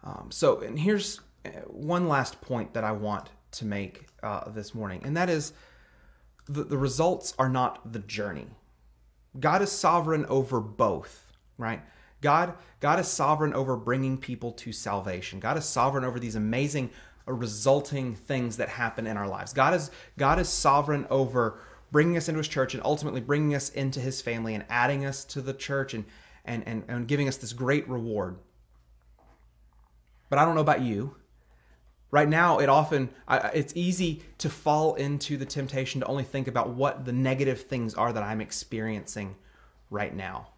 Um, 0.03 0.29
so, 0.31 0.61
and 0.61 0.79
here's 0.79 1.19
uh, 1.45 1.49
one 1.67 2.07
last 2.07 2.41
point 2.41 2.73
that 2.73 2.83
I 2.83 2.91
want 2.91 3.29
to 3.51 3.65
make 3.65 4.07
uh, 4.23 4.49
this 4.49 4.73
morning, 4.73 5.01
and 5.03 5.15
that 5.17 5.29
is 5.29 5.53
the, 6.47 6.63
the 6.63 6.77
results 6.77 7.33
are 7.37 7.49
not 7.49 7.91
the 7.91 7.99
journey. 7.99 8.47
God 9.39 9.61
is 9.61 9.71
sovereign 9.71 10.25
over 10.27 10.59
both, 10.59 11.31
right? 11.57 11.81
God, 12.23 12.53
God 12.79 12.99
is 12.99 13.07
sovereign 13.07 13.53
over 13.53 13.75
bringing 13.75 14.17
people 14.17 14.53
to 14.53 14.71
salvation. 14.71 15.41
God 15.41 15.57
is 15.57 15.65
sovereign 15.65 16.05
over 16.05 16.19
these 16.19 16.35
amazing 16.35 16.89
uh, 17.27 17.33
resulting 17.33 18.15
things 18.15 18.57
that 18.57 18.69
happen 18.69 19.05
in 19.05 19.17
our 19.17 19.27
lives. 19.27 19.51
God 19.53 19.73
is 19.73 19.91
God 20.17 20.39
is 20.39 20.47
sovereign 20.47 21.05
over 21.09 21.59
bringing 21.91 22.15
us 22.15 22.29
into 22.29 22.37
His 22.39 22.47
church 22.47 22.73
and 22.73 22.83
ultimately 22.83 23.19
bringing 23.19 23.53
us 23.53 23.69
into 23.69 23.99
His 23.99 24.21
family 24.21 24.55
and 24.55 24.63
adding 24.69 25.05
us 25.05 25.25
to 25.25 25.41
the 25.41 25.53
church 25.53 25.93
and 25.93 26.05
and 26.45 26.63
and, 26.65 26.85
and 26.87 27.07
giving 27.07 27.27
us 27.27 27.35
this 27.37 27.51
great 27.51 27.87
reward. 27.89 28.37
But 30.29 30.39
I 30.39 30.45
don't 30.45 30.55
know 30.55 30.61
about 30.61 30.81
you. 30.81 31.17
Right 32.09 32.29
now, 32.29 32.59
it 32.59 32.69
often 32.69 33.09
it's 33.53 33.73
easy 33.75 34.23
to 34.37 34.49
fall 34.49 34.95
into 34.95 35.35
the 35.35 35.45
temptation 35.45 35.99
to 35.99 36.07
only 36.07 36.23
think 36.23 36.47
about 36.47 36.69
what 36.69 37.03
the 37.03 37.11
negative 37.11 37.63
things 37.63 37.95
are 37.95 38.13
that 38.13 38.23
I'm 38.23 38.39
experiencing 38.39 39.35
right 39.89 40.15
now. 40.15 40.52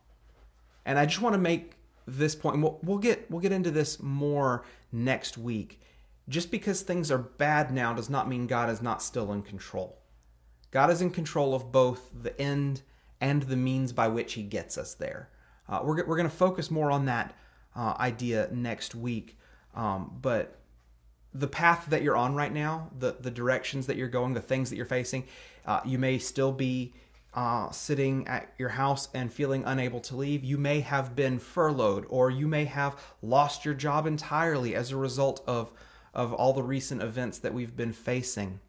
And 0.86 1.00
I 1.00 1.06
just 1.06 1.22
want 1.22 1.34
to 1.34 1.40
make 1.40 1.74
this 2.08 2.36
point. 2.36 2.62
We'll, 2.62 2.80
we'll 2.84 2.98
get 2.98 3.30
we'll 3.30 3.42
get 3.42 3.52
into 3.52 3.72
this 3.72 4.02
more 4.02 4.64
next 4.92 5.38
week. 5.38 5.82
Just 6.28 6.52
because 6.52 6.82
things 6.82 7.12
are 7.12 7.18
bad 7.18 7.72
now 7.72 7.94
does 7.94 8.10
not 8.10 8.28
mean 8.28 8.48
God 8.48 8.70
is 8.70 8.82
not 8.82 9.02
still 9.02 9.32
in 9.32 9.44
control. 9.44 10.00
God 10.72 10.90
is 10.90 11.02
in 11.02 11.12
control 11.12 11.54
of 11.54 11.72
both 11.72 12.12
the 12.20 12.40
end 12.42 12.82
and 13.22 13.44
the 13.44 13.56
means 13.56 13.94
by 13.94 14.08
which 14.08 14.34
He 14.34 14.44
gets 14.44 14.78
us 14.78 14.94
there. 14.94 15.30
Uh, 15.68 15.82
we're 15.84 16.06
we're 16.06 16.18
going 16.18 16.30
to 16.30 16.36
focus 16.36 16.70
more 16.70 16.92
on 16.92 17.06
that 17.06 17.36
uh, 17.76 17.96
idea 18.00 18.50
next 18.52 18.96
week. 18.96 19.38
Um, 19.74 20.18
but 20.22 20.60
the 21.34 21.48
path 21.48 21.88
that 21.90 22.02
you're 22.02 22.16
on 22.16 22.36
right 22.36 22.54
now, 22.54 22.92
the 22.98 23.18
the 23.20 23.32
directions 23.32 23.88
that 23.88 23.98
you're 23.98 24.08
going, 24.08 24.34
the 24.34 24.42
things 24.42 24.70
that 24.70 24.76
you're 24.76 24.86
facing, 24.86 25.26
uh, 25.66 25.82
you 25.86 25.98
may 25.98 26.18
still 26.18 26.52
be 26.52 26.94
uh, 27.36 27.70
sitting 27.70 28.26
at 28.28 28.54
your 28.58 28.70
house 28.70 29.10
and 29.14 29.32
feeling 29.32 29.64
unable 29.66 30.00
to 30.00 30.16
leave. 30.16 30.44
You 30.44 30.58
may 30.58 30.80
have 30.80 31.16
been 31.16 31.38
furloughed, 31.38 32.06
or 32.10 32.32
you 32.32 32.48
may 32.48 32.66
have 32.66 32.96
lost 33.22 33.66
your 33.66 33.74
job 33.74 34.08
entirely 34.08 34.74
as 34.74 34.92
a 34.92 34.98
result 34.98 35.44
of 35.46 35.72
of 36.14 36.32
all 36.34 36.54
the 36.54 36.64
recent 36.64 37.04
events 37.04 37.40
that 37.40 37.54
we've 37.54 37.76
been 37.76 37.92
facing. 37.92 38.62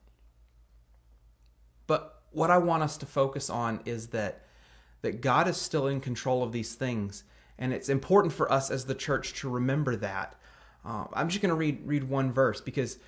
But 1.86 2.22
what 2.32 2.50
I 2.50 2.58
want 2.58 2.82
us 2.82 2.96
to 2.98 3.06
focus 3.06 3.48
on 3.48 3.80
is 3.84 4.08
that 4.08 4.42
that 5.02 5.20
God 5.20 5.46
is 5.46 5.56
still 5.56 5.86
in 5.86 6.00
control 6.00 6.42
of 6.42 6.50
these 6.50 6.74
things, 6.74 7.22
and 7.58 7.72
it's 7.72 7.88
important 7.88 8.32
for 8.34 8.50
us 8.50 8.72
as 8.72 8.86
the 8.86 8.94
church 8.96 9.34
to 9.34 9.48
remember 9.48 9.94
that. 9.94 10.34
Uh, 10.84 11.04
I'm 11.12 11.28
just 11.28 11.40
going 11.40 11.50
to 11.50 11.56
read 11.56 11.82
read 11.84 12.02
one 12.02 12.32
verse 12.32 12.60
because 12.60 12.98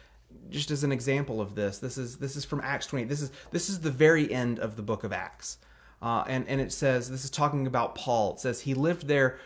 just 0.50 0.70
as 0.70 0.84
an 0.84 0.92
example 0.92 1.40
of 1.40 1.54
this, 1.54 1.78
this 1.78 1.98
is 1.98 2.16
this 2.16 2.36
is 2.36 2.44
from 2.44 2.60
Acts 2.62 2.86
20. 2.86 3.04
This 3.04 3.22
is 3.22 3.30
this 3.50 3.68
is 3.68 3.80
the 3.80 3.90
very 3.90 4.32
end 4.32 4.58
of 4.58 4.76
the 4.76 4.82
book 4.82 5.04
of 5.04 5.12
Acts, 5.12 5.58
uh, 6.02 6.24
and 6.26 6.46
and 6.48 6.60
it 6.60 6.72
says 6.72 7.10
this 7.10 7.24
is 7.24 7.30
talking 7.30 7.66
about 7.66 7.94
Paul. 7.94 8.34
It 8.34 8.40
says 8.40 8.60
he 8.60 8.74
lived 8.74 9.06
there 9.06 9.38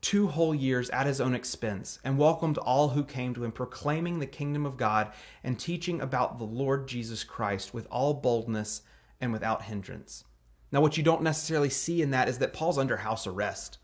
two 0.00 0.28
whole 0.28 0.54
years 0.54 0.90
at 0.90 1.06
his 1.06 1.20
own 1.20 1.34
expense 1.34 1.98
and 2.04 2.18
welcomed 2.18 2.58
all 2.58 2.90
who 2.90 3.04
came 3.04 3.34
to 3.34 3.44
him, 3.44 3.52
proclaiming 3.52 4.18
the 4.18 4.26
kingdom 4.26 4.64
of 4.64 4.76
God 4.76 5.12
and 5.42 5.58
teaching 5.58 6.00
about 6.00 6.38
the 6.38 6.44
Lord 6.44 6.86
Jesus 6.86 7.24
Christ 7.24 7.74
with 7.74 7.86
all 7.90 8.14
boldness 8.14 8.82
and 9.20 9.32
without 9.32 9.62
hindrance. 9.62 10.24
Now, 10.70 10.80
what 10.80 10.96
you 10.96 11.02
don't 11.02 11.22
necessarily 11.22 11.70
see 11.70 12.02
in 12.02 12.10
that 12.10 12.28
is 12.28 12.38
that 12.38 12.52
Paul's 12.52 12.78
under 12.78 12.98
house 12.98 13.26
arrest. 13.26 13.78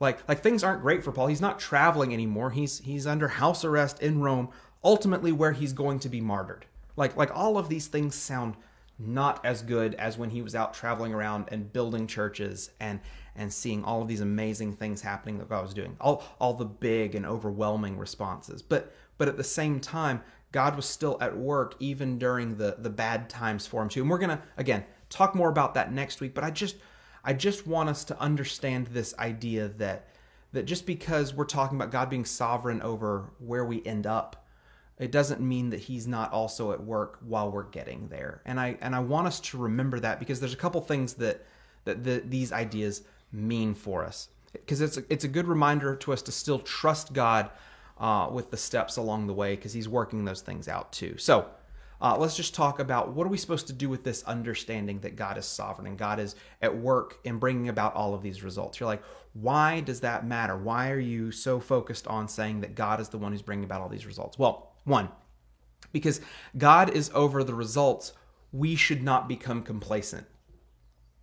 Like, 0.00 0.28
like 0.28 0.42
things 0.42 0.64
aren't 0.64 0.82
great 0.82 1.04
for 1.04 1.12
Paul. 1.12 1.28
He's 1.28 1.40
not 1.40 1.60
traveling 1.60 2.12
anymore. 2.12 2.50
He's 2.50 2.80
he's 2.80 3.06
under 3.06 3.28
house 3.28 3.64
arrest 3.64 4.02
in 4.02 4.20
Rome, 4.20 4.50
ultimately 4.84 5.32
where 5.32 5.52
he's 5.52 5.72
going 5.72 5.98
to 6.00 6.08
be 6.08 6.20
martyred. 6.20 6.66
Like 6.96 7.16
like 7.16 7.34
all 7.34 7.58
of 7.58 7.68
these 7.68 7.86
things 7.86 8.14
sound 8.14 8.56
not 8.98 9.44
as 9.44 9.62
good 9.62 9.94
as 9.94 10.18
when 10.18 10.30
he 10.30 10.42
was 10.42 10.54
out 10.54 10.74
traveling 10.74 11.12
around 11.12 11.46
and 11.48 11.72
building 11.72 12.06
churches 12.06 12.70
and 12.80 13.00
and 13.34 13.52
seeing 13.52 13.82
all 13.82 14.02
of 14.02 14.08
these 14.08 14.20
amazing 14.20 14.74
things 14.74 15.00
happening 15.00 15.38
that 15.38 15.48
God 15.48 15.62
was 15.62 15.74
doing. 15.74 15.96
All 16.00 16.24
all 16.38 16.54
the 16.54 16.64
big 16.64 17.14
and 17.14 17.26
overwhelming 17.26 17.98
responses. 17.98 18.62
But 18.62 18.92
but 19.18 19.28
at 19.28 19.36
the 19.36 19.44
same 19.44 19.80
time, 19.80 20.22
God 20.52 20.76
was 20.76 20.84
still 20.86 21.16
at 21.20 21.36
work 21.36 21.74
even 21.80 22.18
during 22.18 22.56
the 22.56 22.76
the 22.78 22.90
bad 22.90 23.30
times 23.30 23.66
for 23.66 23.82
him 23.82 23.88
too. 23.88 24.02
And 24.02 24.10
we're 24.10 24.18
gonna 24.18 24.42
again 24.56 24.84
talk 25.08 25.34
more 25.34 25.48
about 25.48 25.74
that 25.74 25.92
next 25.92 26.20
week. 26.20 26.34
But 26.34 26.44
I 26.44 26.50
just 26.50 26.76
I 27.24 27.32
just 27.32 27.66
want 27.66 27.88
us 27.88 28.04
to 28.04 28.20
understand 28.20 28.88
this 28.88 29.14
idea 29.18 29.68
that 29.68 30.08
that 30.52 30.66
just 30.66 30.86
because 30.86 31.32
we're 31.32 31.44
talking 31.44 31.78
about 31.78 31.90
God 31.90 32.10
being 32.10 32.26
sovereign 32.26 32.82
over 32.82 33.30
where 33.38 33.64
we 33.64 33.84
end 33.86 34.06
up, 34.06 34.41
it 34.98 35.10
doesn't 35.10 35.40
mean 35.40 35.70
that 35.70 35.80
he's 35.80 36.06
not 36.06 36.32
also 36.32 36.72
at 36.72 36.82
work 36.82 37.18
while 37.26 37.50
we're 37.50 37.64
getting 37.64 38.08
there. 38.08 38.42
And 38.44 38.60
I 38.60 38.76
and 38.80 38.94
I 38.94 39.00
want 39.00 39.26
us 39.26 39.40
to 39.40 39.58
remember 39.58 39.98
that 40.00 40.18
because 40.18 40.40
there's 40.40 40.52
a 40.52 40.56
couple 40.56 40.80
things 40.80 41.14
that 41.14 41.44
that 41.84 42.04
the, 42.04 42.22
these 42.24 42.52
ideas 42.52 43.02
mean 43.32 43.74
for 43.74 44.04
us. 44.04 44.28
Because 44.52 44.80
it's 44.80 44.98
a, 44.98 45.04
it's 45.08 45.24
a 45.24 45.28
good 45.28 45.48
reminder 45.48 45.96
to 45.96 46.12
us 46.12 46.22
to 46.22 46.32
still 46.32 46.58
trust 46.58 47.12
God 47.12 47.50
uh, 47.98 48.28
with 48.30 48.50
the 48.50 48.56
steps 48.56 48.96
along 48.96 49.26
the 49.26 49.34
way 49.34 49.56
because 49.56 49.72
He's 49.72 49.88
working 49.88 50.24
those 50.24 50.42
things 50.42 50.68
out 50.68 50.92
too. 50.92 51.16
So 51.16 51.46
uh, 52.02 52.16
let's 52.18 52.36
just 52.36 52.54
talk 52.54 52.80
about 52.80 53.12
what 53.12 53.26
are 53.26 53.30
we 53.30 53.38
supposed 53.38 53.68
to 53.68 53.72
do 53.72 53.88
with 53.88 54.02
this 54.02 54.24
understanding 54.24 54.98
that 55.00 55.16
God 55.16 55.38
is 55.38 55.46
sovereign 55.46 55.86
and 55.86 55.96
God 55.96 56.18
is 56.18 56.34
at 56.60 56.76
work 56.76 57.18
in 57.24 57.38
bringing 57.38 57.68
about 57.68 57.94
all 57.94 58.12
of 58.12 58.22
these 58.22 58.42
results. 58.42 58.80
You're 58.80 58.88
like, 58.88 59.02
why 59.34 59.80
does 59.80 60.00
that 60.00 60.26
matter? 60.26 60.56
Why 60.56 60.90
are 60.90 60.98
you 60.98 61.30
so 61.30 61.60
focused 61.60 62.06
on 62.08 62.28
saying 62.28 62.60
that 62.60 62.74
God 62.74 63.00
is 63.00 63.08
the 63.08 63.18
one 63.18 63.32
who's 63.32 63.40
bringing 63.40 63.64
about 63.64 63.80
all 63.80 63.88
these 63.88 64.04
results? 64.04 64.38
Well, 64.38 64.71
one, 64.84 65.08
because 65.92 66.20
God 66.56 66.90
is 66.90 67.10
over 67.14 67.44
the 67.44 67.54
results, 67.54 68.12
we 68.52 68.74
should 68.74 69.02
not 69.02 69.28
become 69.28 69.62
complacent. 69.62 70.26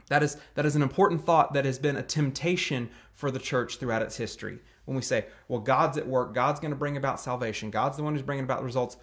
That 0.09 0.23
is, 0.23 0.37
that 0.55 0.65
is 0.65 0.75
an 0.75 0.81
important 0.81 1.23
thought 1.23 1.53
that 1.53 1.65
has 1.65 1.77
been 1.77 1.95
a 1.95 2.03
temptation 2.03 2.89
for 3.13 3.29
the 3.29 3.39
church 3.39 3.77
throughout 3.77 4.01
its 4.01 4.17
history. 4.17 4.59
When 4.85 4.95
we 4.95 5.03
say, 5.03 5.27
well, 5.47 5.59
God's 5.59 5.97
at 5.97 6.07
work, 6.07 6.33
God's 6.33 6.59
going 6.59 6.71
to 6.71 6.77
bring 6.77 6.97
about 6.97 7.19
salvation, 7.19 7.69
God's 7.69 7.97
the 7.97 8.03
one 8.03 8.13
who's 8.13 8.23
bringing 8.23 8.45
about 8.45 8.59
the 8.59 8.65
results, 8.65 8.97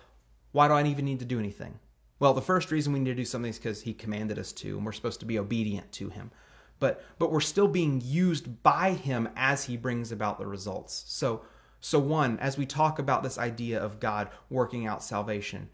why 0.51 0.66
do 0.66 0.75
I 0.75 0.85
even 0.85 1.05
need 1.05 1.21
to 1.21 1.25
do 1.25 1.38
anything? 1.38 1.79
Well, 2.19 2.35
the 2.35 2.42
first 2.42 2.71
reason 2.71 2.92
we 2.92 2.99
need 2.99 3.11
to 3.11 3.14
do 3.14 3.25
something 3.25 3.51
is 3.51 3.59
because 3.59 3.83
he 3.83 3.92
commanded 3.92 4.38
us 4.38 4.53
to, 4.55 4.77
and 4.77 4.85
we're 4.85 4.92
supposed 4.92 5.21
to 5.21 5.27
be 5.27 5.38
obedient 5.38 5.92
to 5.92 6.09
him. 6.09 6.31
But 6.79 7.05
but 7.19 7.31
we're 7.31 7.40
still 7.40 7.69
being 7.69 8.03
used 8.05 8.62
by 8.62 8.92
him 8.92 9.29
as 9.37 9.64
he 9.64 9.77
brings 9.77 10.12
about 10.12 10.38
the 10.38 10.47
results. 10.47 11.05
So 11.07 11.42
so 11.87 12.01
one, 12.01 12.37
as 12.40 12.59
we 12.59 12.66
talk 12.66 12.99
about 12.99 13.22
this 13.22 13.38
idea 13.38 13.81
of 13.81 14.01
God 14.01 14.31
working 14.51 14.88
out 14.88 15.05
salvation, 15.05 15.68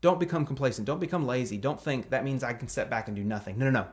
don't 0.00 0.18
become 0.18 0.46
complacent, 0.46 0.86
don't 0.86 0.98
become 0.98 1.26
lazy, 1.26 1.58
don't 1.58 1.78
think 1.78 2.08
that 2.08 2.24
means 2.24 2.42
I 2.42 2.54
can 2.54 2.68
sit 2.68 2.88
back 2.88 3.06
and 3.06 3.14
do 3.14 3.22
nothing. 3.22 3.58
No, 3.58 3.66
no, 3.66 3.82
no. 3.82 3.88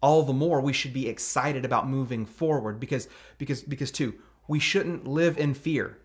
All 0.00 0.22
the 0.22 0.32
more 0.32 0.60
we 0.60 0.72
should 0.72 0.92
be 0.92 1.08
excited 1.08 1.64
about 1.64 1.88
moving 1.88 2.26
forward 2.26 2.78
because 2.78 3.08
because 3.38 3.62
because 3.62 3.90
two, 3.90 4.14
we 4.46 4.60
shouldn't 4.60 5.04
live 5.04 5.36
in 5.36 5.52
fear. 5.52 5.98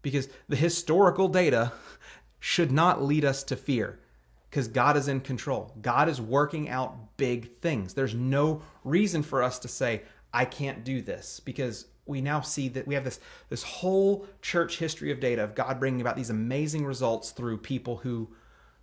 Because 0.00 0.30
the 0.48 0.56
historical 0.56 1.28
data 1.28 1.72
should 2.40 2.72
not 2.72 3.02
lead 3.02 3.26
us 3.26 3.42
to 3.42 3.56
fear 3.56 4.00
because 4.48 4.68
God 4.68 4.96
is 4.96 5.06
in 5.06 5.20
control. 5.20 5.76
God 5.82 6.08
is 6.08 6.18
working 6.18 6.70
out 6.70 7.18
big 7.18 7.58
things. 7.58 7.92
There's 7.92 8.14
no 8.14 8.62
reason 8.84 9.22
for 9.22 9.42
us 9.42 9.58
to 9.58 9.68
say, 9.68 10.00
I 10.32 10.46
can't 10.46 10.82
do 10.82 11.02
this 11.02 11.40
because 11.40 11.88
we 12.06 12.20
now 12.20 12.40
see 12.40 12.68
that 12.68 12.86
we 12.86 12.94
have 12.94 13.04
this 13.04 13.20
this 13.48 13.62
whole 13.62 14.26
church 14.42 14.78
history 14.78 15.10
of 15.10 15.20
data 15.20 15.42
of 15.42 15.54
God 15.54 15.78
bringing 15.78 16.00
about 16.00 16.16
these 16.16 16.30
amazing 16.30 16.84
results 16.84 17.30
through 17.30 17.58
people 17.58 17.98
who 17.98 18.28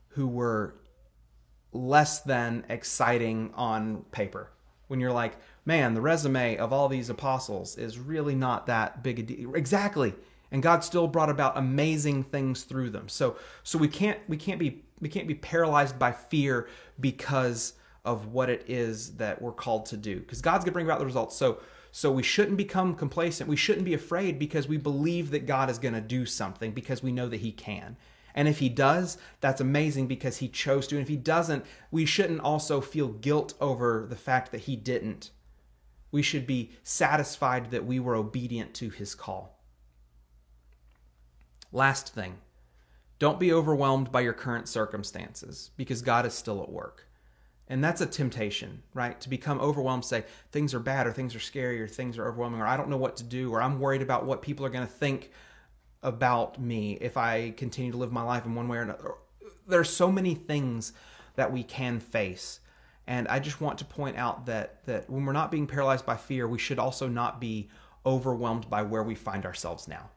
who 0.10 0.28
were 0.28 0.76
less 1.72 2.22
than 2.22 2.66
exciting 2.70 3.52
on 3.54 4.04
paper. 4.12 4.52
When 4.88 5.02
you're 5.02 5.12
like, 5.12 5.36
man, 5.66 5.94
the 5.94 6.02
resume 6.02 6.58
of 6.58 6.72
all 6.72 6.88
these 6.88 7.10
apostles 7.10 7.78
is 7.78 8.00
really 8.00 8.36
not 8.36 8.68
that 8.68 9.04
big 9.04 9.20
a 9.20 9.24
deal. 9.24 9.54
Exactly 9.54 10.14
and 10.52 10.64
God 10.64 10.84
still 10.84 11.08
brought 11.08 11.30
about 11.30 11.58
amazing 11.58 12.24
things 12.24 12.64
through 12.64 12.92
them. 12.92 13.10
So 13.10 13.38
so 13.64 13.78
we 13.78 13.88
can't 13.88 14.20
we 14.28 14.38
can't 14.38 14.60
be 14.60 14.84
we 15.00 15.10
can't 15.10 15.28
be 15.28 15.36
paralyzed 15.36 16.00
by 16.00 16.12
fear 16.12 16.68
because 17.00 17.74
of 18.06 18.28
what 18.28 18.50
it 18.50 18.64
is 18.68 19.16
that 19.18 19.42
we're 19.42 19.52
called 19.52 19.86
to 19.88 19.98
do 19.98 20.20
because 20.20 20.42
God's 20.42 20.66
to 20.66 20.72
bring 20.72 20.86
about 20.86 21.00
the 21.00 21.06
results. 21.06 21.36
So 21.36 21.60
so 21.92 22.12
we 22.12 22.24
shouldn't 22.24 22.58
become 22.58 22.96
complacent. 22.96 23.50
We 23.50 23.56
shouldn't 23.56 23.86
be 23.86 23.94
afraid 23.94 24.38
because 24.40 24.68
we 24.68 24.78
believe 24.78 25.32
that 25.32 25.46
God 25.46 25.70
is 25.70 25.80
going 25.80 25.94
to 25.94 26.02
do 26.02 26.26
something 26.26 26.72
because 26.72 27.02
we 27.04 27.12
know 27.12 27.28
that 27.30 27.42
he 27.42 27.52
can. 27.52 27.98
And 28.36 28.48
if 28.48 28.60
he 28.60 28.70
does, 28.70 29.18
that's 29.42 29.62
amazing 29.62 30.08
because 30.08 30.38
he 30.38 30.48
chose 30.48 30.86
to. 30.88 30.96
And 30.96 31.02
if 31.02 31.10
he 31.10 31.16
doesn't, 31.16 31.66
we 31.90 32.06
shouldn't 32.06 32.42
also 32.42 32.82
feel 32.82 33.08
guilt 33.08 33.56
over 33.60 34.06
the 34.08 34.16
fact 34.16 34.52
that 34.52 34.62
he 34.62 34.76
didn't. 34.76 35.32
We 36.12 36.22
should 36.22 36.46
be 36.46 36.72
satisfied 36.84 37.72
that 37.72 37.86
we 37.86 38.00
were 38.00 38.16
obedient 38.16 38.74
to 38.76 38.90
his 38.90 39.16
call. 39.16 39.60
Last 41.72 42.14
thing 42.14 42.38
don't 43.20 43.40
be 43.40 43.52
overwhelmed 43.52 44.12
by 44.12 44.22
your 44.22 44.34
current 44.34 44.70
circumstances 44.70 45.72
because 45.76 46.04
God 46.04 46.26
is 46.26 46.36
still 46.36 46.62
at 46.62 46.70
work. 46.70 47.07
And 47.70 47.84
that's 47.84 48.00
a 48.00 48.06
temptation, 48.06 48.82
right? 48.94 49.20
To 49.22 49.30
become 49.30 49.60
overwhelmed, 49.60 50.06
say 50.06 50.24
things 50.52 50.74
are 50.74 50.80
bad 50.80 51.06
or 51.06 51.12
things 51.12 51.36
are 51.36 51.40
scary 51.40 51.82
or 51.82 51.88
things 51.88 52.18
are 52.18 52.28
overwhelming 52.28 52.62
or 52.62 52.68
I 52.68 52.78
don't 52.78 52.90
know 52.90 52.98
what 52.98 53.18
to 53.18 53.24
do 53.24 53.52
or 53.52 53.62
I'm 53.62 53.80
worried 53.80 54.02
about 54.02 54.26
what 54.26 54.42
people 54.42 54.66
are 54.66 54.70
going 54.70 54.88
to 54.88 54.92
think 54.92 55.32
about 56.02 56.62
me 56.62 56.98
if 57.02 57.18
I 57.18 57.52
continue 57.52 57.92
to 57.92 57.98
live 57.98 58.12
my 58.12 58.22
life 58.24 58.46
in 58.46 58.56
one 58.56 58.70
way 58.70 58.78
or 58.78 58.82
another. 58.84 59.16
There 59.68 59.80
are 59.80 59.86
so 59.86 60.10
many 60.10 60.34
things 60.34 60.94
that 61.36 61.52
we 61.52 61.64
can 61.64 62.00
face. 62.00 62.62
And 63.06 63.28
I 63.28 63.40
just 63.40 63.60
want 63.60 63.80
to 63.80 63.86
point 63.86 64.18
out 64.18 64.46
that 64.46 64.86
that 64.86 65.10
when 65.10 65.26
we're 65.26 65.34
not 65.34 65.52
being 65.52 65.68
paralyzed 65.68 66.06
by 66.06 66.18
fear, 66.18 66.48
we 66.48 66.60
should 66.60 66.80
also 66.80 67.08
not 67.08 67.40
be 67.40 67.70
overwhelmed 68.06 68.70
by 68.70 68.84
where 68.84 69.04
we 69.04 69.16
find 69.16 69.46
ourselves 69.46 69.88
now. 69.88 70.10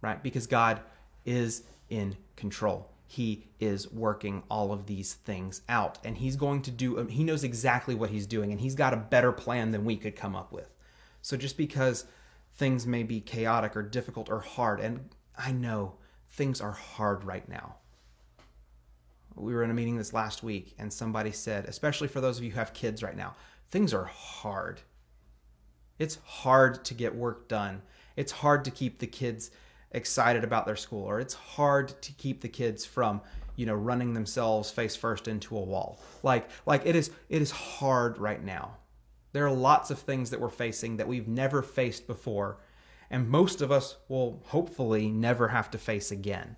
Right? 0.00 0.22
Because 0.22 0.46
God 0.46 0.80
is 1.24 1.62
in 1.88 2.16
control 2.36 2.91
he 3.12 3.44
is 3.60 3.92
working 3.92 4.42
all 4.48 4.72
of 4.72 4.86
these 4.86 5.12
things 5.12 5.60
out. 5.68 5.98
And 6.02 6.16
he's 6.16 6.34
going 6.34 6.62
to 6.62 6.70
do 6.70 6.98
um, 6.98 7.08
he 7.08 7.24
knows 7.24 7.44
exactly 7.44 7.94
what 7.94 8.08
he's 8.08 8.26
doing 8.26 8.52
and 8.52 8.60
he's 8.60 8.74
got 8.74 8.94
a 8.94 8.96
better 8.96 9.32
plan 9.32 9.70
than 9.70 9.84
we 9.84 9.98
could 9.98 10.16
come 10.16 10.34
up 10.34 10.50
with. 10.50 10.70
So 11.20 11.36
just 11.36 11.58
because 11.58 12.06
things 12.54 12.86
may 12.86 13.02
be 13.02 13.20
chaotic 13.20 13.76
or 13.76 13.82
difficult 13.82 14.30
or 14.30 14.40
hard 14.40 14.78
and 14.78 15.08
i 15.38 15.50
know 15.52 15.94
things 16.30 16.62
are 16.62 16.72
hard 16.72 17.22
right 17.24 17.46
now. 17.50 17.74
We 19.34 19.52
were 19.52 19.62
in 19.62 19.70
a 19.70 19.74
meeting 19.74 19.98
this 19.98 20.14
last 20.14 20.42
week 20.42 20.74
and 20.78 20.90
somebody 20.90 21.32
said 21.32 21.66
especially 21.66 22.08
for 22.08 22.22
those 22.22 22.38
of 22.38 22.44
you 22.44 22.52
who 22.52 22.58
have 22.58 22.72
kids 22.72 23.02
right 23.02 23.16
now 23.16 23.34
things 23.70 23.92
are 23.92 24.04
hard. 24.04 24.80
It's 25.98 26.18
hard 26.24 26.82
to 26.86 26.94
get 26.94 27.14
work 27.14 27.46
done. 27.46 27.82
It's 28.16 28.32
hard 28.32 28.64
to 28.64 28.70
keep 28.70 29.00
the 29.00 29.06
kids 29.06 29.50
excited 29.92 30.42
about 30.44 30.66
their 30.66 30.76
school 30.76 31.04
or 31.04 31.20
it's 31.20 31.34
hard 31.34 32.00
to 32.02 32.12
keep 32.12 32.40
the 32.40 32.48
kids 32.48 32.84
from 32.84 33.20
you 33.56 33.66
know 33.66 33.74
running 33.74 34.14
themselves 34.14 34.70
face 34.70 34.96
first 34.96 35.28
into 35.28 35.56
a 35.56 35.60
wall. 35.60 36.00
Like 36.22 36.48
like 36.66 36.82
it 36.84 36.96
is 36.96 37.10
it 37.28 37.42
is 37.42 37.50
hard 37.50 38.18
right 38.18 38.42
now. 38.42 38.76
There 39.32 39.46
are 39.46 39.52
lots 39.52 39.90
of 39.90 39.98
things 39.98 40.30
that 40.30 40.40
we're 40.40 40.50
facing 40.50 40.96
that 40.96 41.08
we've 41.08 41.28
never 41.28 41.62
faced 41.62 42.06
before 42.06 42.58
and 43.10 43.28
most 43.28 43.60
of 43.60 43.70
us 43.70 43.96
will 44.08 44.42
hopefully 44.46 45.08
never 45.08 45.48
have 45.48 45.70
to 45.70 45.78
face 45.78 46.10
again 46.10 46.56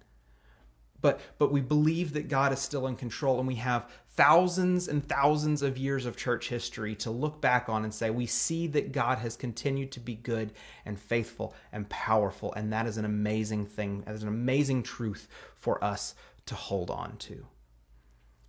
but 1.05 1.21
but 1.37 1.53
we 1.53 1.61
believe 1.61 2.15
that 2.15 2.29
God 2.29 2.51
is 2.51 2.61
still 2.61 2.87
in 2.87 2.97
control 2.97 3.39
and 3.39 3.47
we 3.47 3.57
have 3.57 3.91
thousands 4.09 4.89
and 4.89 5.07
thousands 5.07 5.61
of 5.61 5.77
years 5.77 6.07
of 6.07 6.17
church 6.17 6.49
history 6.49 6.95
to 6.95 7.11
look 7.11 7.43
back 7.43 7.69
on 7.69 7.85
and 7.85 7.93
say 7.93 8.09
we 8.09 8.25
see 8.25 8.67
that 8.69 8.91
God 8.91 9.19
has 9.19 9.37
continued 9.37 9.93
to 9.93 10.01
be 10.01 10.15
good 10.15 10.53
and 10.87 10.99
faithful 10.99 11.55
and 11.73 11.87
powerful 11.91 12.55
and 12.55 12.73
that 12.73 12.87
is 12.87 12.97
an 12.97 13.05
amazing 13.05 13.67
thing 13.67 14.03
that 14.07 14.15
is 14.15 14.23
an 14.23 14.31
amazing 14.31 14.83
truth 14.83 15.29
for 15.55 15.85
us 15.85 16.15
to 16.47 16.55
hold 16.55 16.91
on 16.91 17.19
to. 17.19 17.45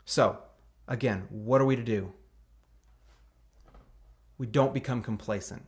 So 0.06 0.38
again 0.88 1.28
what 1.30 1.60
are 1.60 1.66
we 1.66 1.76
to 1.76 1.84
do? 1.84 2.14
We 4.38 4.48
don't 4.48 4.74
become 4.74 5.02
complacent. 5.02 5.66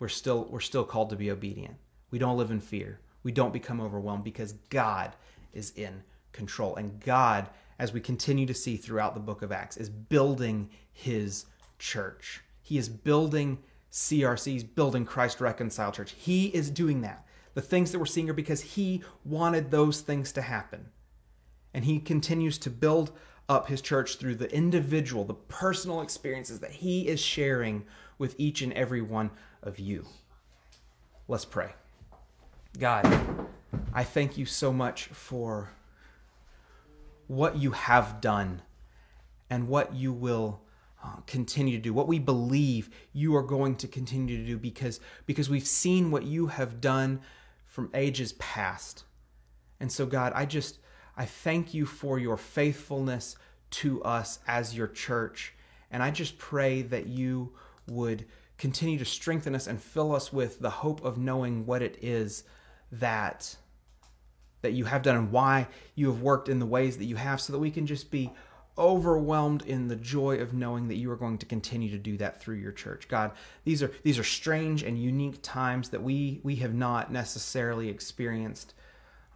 We're 0.00 0.08
still 0.08 0.48
we're 0.50 0.58
still 0.58 0.82
called 0.82 1.10
to 1.10 1.16
be 1.16 1.30
obedient. 1.30 1.76
We 2.10 2.18
don't 2.18 2.36
live 2.36 2.50
in 2.50 2.58
fear. 2.58 2.98
We 3.22 3.30
don't 3.30 3.52
become 3.52 3.80
overwhelmed 3.80 4.24
because 4.24 4.54
God 4.70 5.14
is 5.54 5.72
in 5.76 6.02
control 6.32 6.76
and 6.76 7.00
God 7.00 7.48
as 7.78 7.92
we 7.92 8.00
continue 8.00 8.46
to 8.46 8.54
see 8.54 8.76
throughout 8.76 9.14
the 9.14 9.20
book 9.20 9.42
of 9.42 9.52
Acts, 9.52 9.76
is 9.76 9.88
building 9.88 10.70
his 10.92 11.46
church. 11.78 12.42
He 12.62 12.78
is 12.78 12.88
building 12.88 13.58
CRC's 13.90 14.64
building 14.64 15.04
Christ 15.04 15.40
Reconciled 15.40 15.94
Church. 15.94 16.12
He 16.12 16.46
is 16.46 16.70
doing 16.70 17.02
that. 17.02 17.26
The 17.54 17.60
things 17.60 17.92
that 17.92 17.98
we're 17.98 18.06
seeing 18.06 18.28
are 18.28 18.34
because 18.34 18.60
he 18.60 19.02
wanted 19.24 19.70
those 19.70 20.00
things 20.00 20.32
to 20.32 20.42
happen. 20.42 20.86
And 21.72 21.84
he 21.84 21.98
continues 22.00 22.58
to 22.58 22.70
build 22.70 23.12
up 23.48 23.68
his 23.68 23.80
church 23.80 24.16
through 24.16 24.36
the 24.36 24.52
individual, 24.52 25.24
the 25.24 25.34
personal 25.34 26.00
experiences 26.00 26.60
that 26.60 26.70
he 26.70 27.06
is 27.06 27.20
sharing 27.20 27.84
with 28.18 28.34
each 28.38 28.62
and 28.62 28.72
every 28.72 29.02
one 29.02 29.30
of 29.62 29.78
you. 29.78 30.06
Let's 31.28 31.44
pray. 31.44 31.72
God, 32.78 33.04
I 33.92 34.04
thank 34.04 34.36
you 34.36 34.46
so 34.46 34.72
much 34.72 35.04
for 35.06 35.70
what 37.26 37.56
you 37.56 37.70
have 37.70 38.20
done 38.20 38.62
and 39.50 39.68
what 39.68 39.94
you 39.94 40.12
will 40.12 40.60
uh, 41.02 41.16
continue 41.26 41.76
to 41.76 41.82
do 41.82 41.92
what 41.92 42.08
we 42.08 42.18
believe 42.18 42.88
you 43.12 43.36
are 43.36 43.42
going 43.42 43.76
to 43.76 43.86
continue 43.86 44.38
to 44.38 44.46
do 44.46 44.56
because 44.56 45.00
because 45.26 45.50
we've 45.50 45.66
seen 45.66 46.10
what 46.10 46.24
you 46.24 46.46
have 46.46 46.80
done 46.80 47.20
from 47.66 47.90
ages 47.92 48.32
past. 48.34 49.04
And 49.80 49.92
so 49.92 50.06
god 50.06 50.32
i 50.34 50.46
just 50.46 50.78
i 51.16 51.26
thank 51.26 51.74
you 51.74 51.84
for 51.84 52.18
your 52.18 52.36
faithfulness 52.36 53.36
to 53.70 54.02
us 54.02 54.38
as 54.46 54.76
your 54.76 54.88
church. 54.88 55.52
And 55.90 56.02
i 56.02 56.10
just 56.10 56.38
pray 56.38 56.82
that 56.82 57.06
you 57.06 57.52
would 57.86 58.24
continue 58.56 58.98
to 58.98 59.04
strengthen 59.04 59.54
us 59.54 59.66
and 59.66 59.80
fill 59.82 60.14
us 60.14 60.32
with 60.32 60.60
the 60.60 60.70
hope 60.70 61.04
of 61.04 61.18
knowing 61.18 61.66
what 61.66 61.82
it 61.82 61.98
is 62.00 62.44
that 62.90 63.56
that 64.64 64.72
you 64.72 64.86
have 64.86 65.02
done 65.02 65.16
and 65.16 65.30
why 65.30 65.68
you 65.94 66.06
have 66.08 66.22
worked 66.22 66.48
in 66.48 66.58
the 66.58 66.66
ways 66.66 66.96
that 66.96 67.04
you 67.04 67.16
have 67.16 67.40
so 67.40 67.52
that 67.52 67.58
we 67.58 67.70
can 67.70 67.86
just 67.86 68.10
be 68.10 68.32
overwhelmed 68.76 69.62
in 69.66 69.86
the 69.86 69.96
joy 69.96 70.38
of 70.38 70.52
knowing 70.52 70.88
that 70.88 70.96
you 70.96 71.10
are 71.10 71.16
going 71.16 71.38
to 71.38 71.46
continue 71.46 71.90
to 71.90 71.98
do 71.98 72.16
that 72.16 72.40
through 72.40 72.56
your 72.56 72.72
church. 72.72 73.06
God 73.06 73.32
these 73.64 73.82
are 73.82 73.92
these 74.02 74.18
are 74.18 74.24
strange 74.24 74.82
and 74.82 74.98
unique 74.98 75.38
times 75.42 75.90
that 75.90 76.02
we 76.02 76.40
we 76.42 76.56
have 76.56 76.74
not 76.74 77.12
necessarily 77.12 77.88
experienced. 77.88 78.74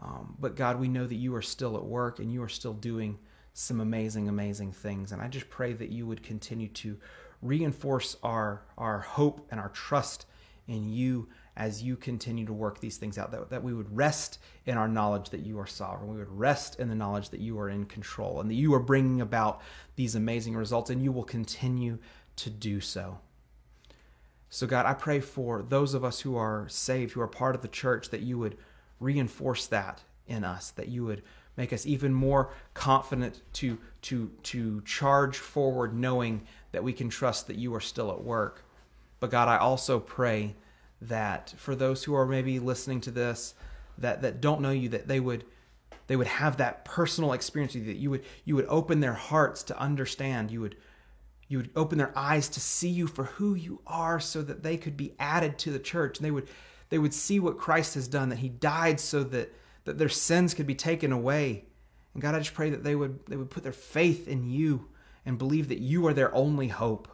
Um, 0.03 0.37
but 0.41 0.57
god 0.57 0.81
we 0.81 0.88
know 0.88 1.07
that 1.07 1.14
you 1.14 1.35
are 1.35 1.43
still 1.43 1.77
at 1.77 1.85
work 1.85 2.19
and 2.19 2.33
you 2.33 2.43
are 2.43 2.49
still 2.49 2.75
doing 2.75 3.19
some 3.53 3.81
amazing 3.81 4.29
amazing 4.29 4.73
things. 4.73 5.12
And 5.12 5.23
i 5.23 5.29
just 5.29 5.51
pray 5.51 5.73
that 5.75 5.91
you 5.91 6.07
would 6.07 6.23
continue 6.23 6.69
to 6.69 6.97
reinforce 7.43 8.17
our 8.23 8.62
our 8.77 8.99
hope 9.01 9.47
and 9.51 9.61
our 9.61 9.69
trust 9.69 10.27
in 10.67 10.88
you 10.88 11.29
as 11.59 11.83
you 11.83 11.97
continue 11.97 12.47
to 12.47 12.53
work 12.53 12.79
these 12.79 12.97
things 12.97 13.18
out, 13.18 13.33
that, 13.33 13.51
that 13.51 13.64
we 13.64 13.75
would 13.75 13.94
rest 13.94 14.38
in 14.64 14.79
our 14.79 14.87
knowledge 14.87 15.31
that 15.31 15.44
you 15.44 15.59
are 15.59 15.66
sovereign. 15.66 16.12
We 16.12 16.18
would 16.18 16.38
rest 16.38 16.79
in 16.79 16.88
the 16.88 16.94
knowledge 16.94 17.31
that 17.31 17.40
you 17.40 17.59
are 17.59 17.68
in 17.68 17.85
control 17.85 18.40
and 18.40 18.49
that 18.49 18.55
you 18.55 18.73
are 18.75 18.81
bringing 18.81 19.21
about 19.21 19.61
these 19.97 20.14
amazing 20.14 20.55
results, 20.55 20.88
and 20.88 21.03
you 21.03 21.11
will 21.11 21.25
continue 21.25 21.99
to 22.37 22.49
do 22.49 22.81
so. 22.81 23.18
So, 24.49 24.68
God, 24.68 24.87
I 24.87 24.94
pray 24.94 25.18
for 25.18 25.62
those 25.62 25.94
of 25.94 26.05
us 26.05 26.21
who 26.21 26.37
are 26.37 26.66
saved, 26.68 27.12
who 27.12 27.21
are 27.21 27.29
part 27.29 27.57
of 27.57 27.62
the 27.62 27.68
church, 27.68 28.11
that 28.11 28.21
you 28.21 28.38
would 28.38 28.57
reinforce 29.01 29.66
that 29.66 30.03
in 30.29 30.44
us, 30.44 30.71
that 30.71 30.88
you 30.88 31.05
would 31.05 31.23
make 31.57 31.73
us 31.73 31.85
even 31.85 32.14
more 32.14 32.53
confident 32.73 33.42
to, 33.55 33.79
to, 34.03 34.31
to 34.44 34.81
charge 34.83 35.37
forward, 35.37 35.92
knowing 35.92 36.47
that 36.71 36.85
we 36.85 36.92
can 36.92 37.09
trust 37.09 37.49
that 37.49 37.57
you 37.57 37.75
are 37.75 37.81
still 37.81 38.12
at 38.12 38.23
work. 38.23 38.64
But, 39.18 39.33
God, 39.33 39.49
I 39.49 39.57
also 39.57 39.99
pray 39.99 40.55
that 41.01 41.55
for 41.57 41.75
those 41.75 42.05
who 42.05 42.15
are 42.15 42.27
maybe 42.27 42.59
listening 42.59 43.01
to 43.01 43.11
this 43.11 43.55
that 43.99 44.23
that 44.23 44.41
don't 44.41 44.61
know 44.61 44.71
you 44.71 44.89
that 44.89 45.09
they 45.09 45.21
would 45.21 45.45
they 46.07 46.17
would 46.17 46.27
have 46.27 46.57
that 46.57 46.85
personal 46.85 47.33
experience 47.33 47.75
with 47.75 47.87
you 47.87 47.93
that 47.93 47.99
you 47.99 48.11
would 48.11 48.25
you 48.45 48.55
would 48.57 48.67
open 48.69 49.01
their 49.01 49.13
hearts 49.15 49.63
to 49.63 49.79
understand 49.79 50.51
you 50.51 50.61
would 50.61 50.77
you 51.49 51.57
would 51.57 51.71
open 51.75 51.99
their 51.99 52.17
eyes 52.17 52.49
to 52.51 52.61
see 52.61 52.91
you 52.91 53.07
for 53.07 53.25
who 53.25 53.55
you 53.55 53.81
are 53.87 54.21
so 54.21 54.43
that 54.43 54.63
they 54.63 54.77
could 54.77 54.97
be 54.97 55.15
added 55.19 55.59
to 55.59 55.71
the 55.71 55.79
church. 55.79 56.19
And 56.19 56.25
they 56.25 56.31
would 56.31 56.49
they 56.91 56.99
would 56.99 57.15
see 57.15 57.41
what 57.41 57.59
Christ 57.59 57.95
has 57.95 58.09
done 58.09 58.29
that 58.29 58.39
he 58.39 58.49
died 58.49 59.01
so 59.01 59.25
that 59.25 59.53
that 59.85 59.99
their 59.99 60.11
sins 60.11 60.55
could 60.55 60.67
be 60.67 60.75
taken 60.75 61.11
away. 61.11 61.65
And 62.13 62.23
God 62.23 62.35
I 62.35 62.39
just 62.39 62.55
pray 62.55 62.71
that 62.71 62.85
they 62.85 62.95
would 62.95 63.27
they 63.27 63.37
would 63.37 63.51
put 63.51 63.63
their 63.63 63.73
faith 63.73 64.29
in 64.29 64.45
you 64.45 64.89
and 65.25 65.39
believe 65.39 65.69
that 65.69 65.81
you 65.81 66.07
are 66.07 66.15
their 66.15 66.35
only 66.35 66.69
hope. 66.69 67.09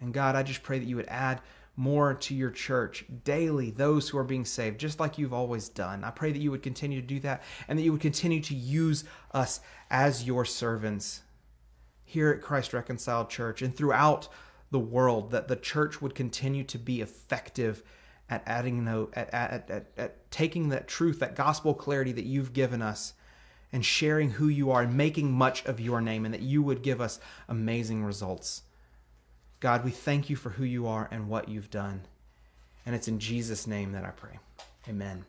And 0.00 0.14
God 0.14 0.36
I 0.36 0.44
just 0.44 0.62
pray 0.62 0.78
that 0.78 0.88
you 0.88 0.96
would 0.96 1.08
add 1.08 1.40
more 1.76 2.14
to 2.14 2.34
your 2.34 2.50
church 2.50 3.04
daily, 3.24 3.70
those 3.70 4.08
who 4.08 4.18
are 4.18 4.24
being 4.24 4.44
saved, 4.44 4.78
just 4.78 5.00
like 5.00 5.18
you've 5.18 5.32
always 5.32 5.68
done. 5.68 6.04
I 6.04 6.10
pray 6.10 6.32
that 6.32 6.40
you 6.40 6.50
would 6.50 6.62
continue 6.62 7.00
to 7.00 7.06
do 7.06 7.20
that 7.20 7.42
and 7.66 7.78
that 7.78 7.82
you 7.82 7.92
would 7.92 8.00
continue 8.00 8.40
to 8.42 8.54
use 8.54 9.04
us 9.32 9.60
as 9.90 10.24
your 10.24 10.44
servants 10.44 11.22
here 12.04 12.30
at 12.30 12.42
Christ 12.42 12.72
Reconciled 12.72 13.28
Church 13.28 13.60
and 13.60 13.74
throughout 13.74 14.28
the 14.70 14.78
world, 14.78 15.30
that 15.30 15.48
the 15.48 15.56
church 15.56 16.00
would 16.00 16.14
continue 16.14 16.64
to 16.64 16.78
be 16.78 17.00
effective 17.00 17.82
at 18.28 18.42
adding 18.46 18.84
no 18.84 19.10
at, 19.14 19.32
at, 19.32 19.70
at, 19.70 19.86
at 19.96 20.30
taking 20.30 20.70
that 20.70 20.88
truth, 20.88 21.18
that 21.20 21.36
gospel 21.36 21.74
clarity 21.74 22.12
that 22.12 22.24
you've 22.24 22.52
given 22.52 22.82
us 22.82 23.14
and 23.72 23.84
sharing 23.84 24.30
who 24.30 24.48
you 24.48 24.70
are 24.70 24.82
and 24.82 24.96
making 24.96 25.32
much 25.32 25.64
of 25.66 25.80
your 25.80 26.00
name 26.00 26.24
and 26.24 26.32
that 26.32 26.42
you 26.42 26.62
would 26.62 26.82
give 26.82 27.00
us 27.00 27.20
amazing 27.48 28.04
results. 28.04 28.62
God, 29.64 29.82
we 29.82 29.92
thank 29.92 30.28
you 30.28 30.36
for 30.36 30.50
who 30.50 30.64
you 30.64 30.86
are 30.86 31.08
and 31.10 31.26
what 31.26 31.48
you've 31.48 31.70
done. 31.70 32.02
And 32.84 32.94
it's 32.94 33.08
in 33.08 33.18
Jesus' 33.18 33.66
name 33.66 33.92
that 33.92 34.04
I 34.04 34.10
pray. 34.10 34.38
Amen. 34.86 35.24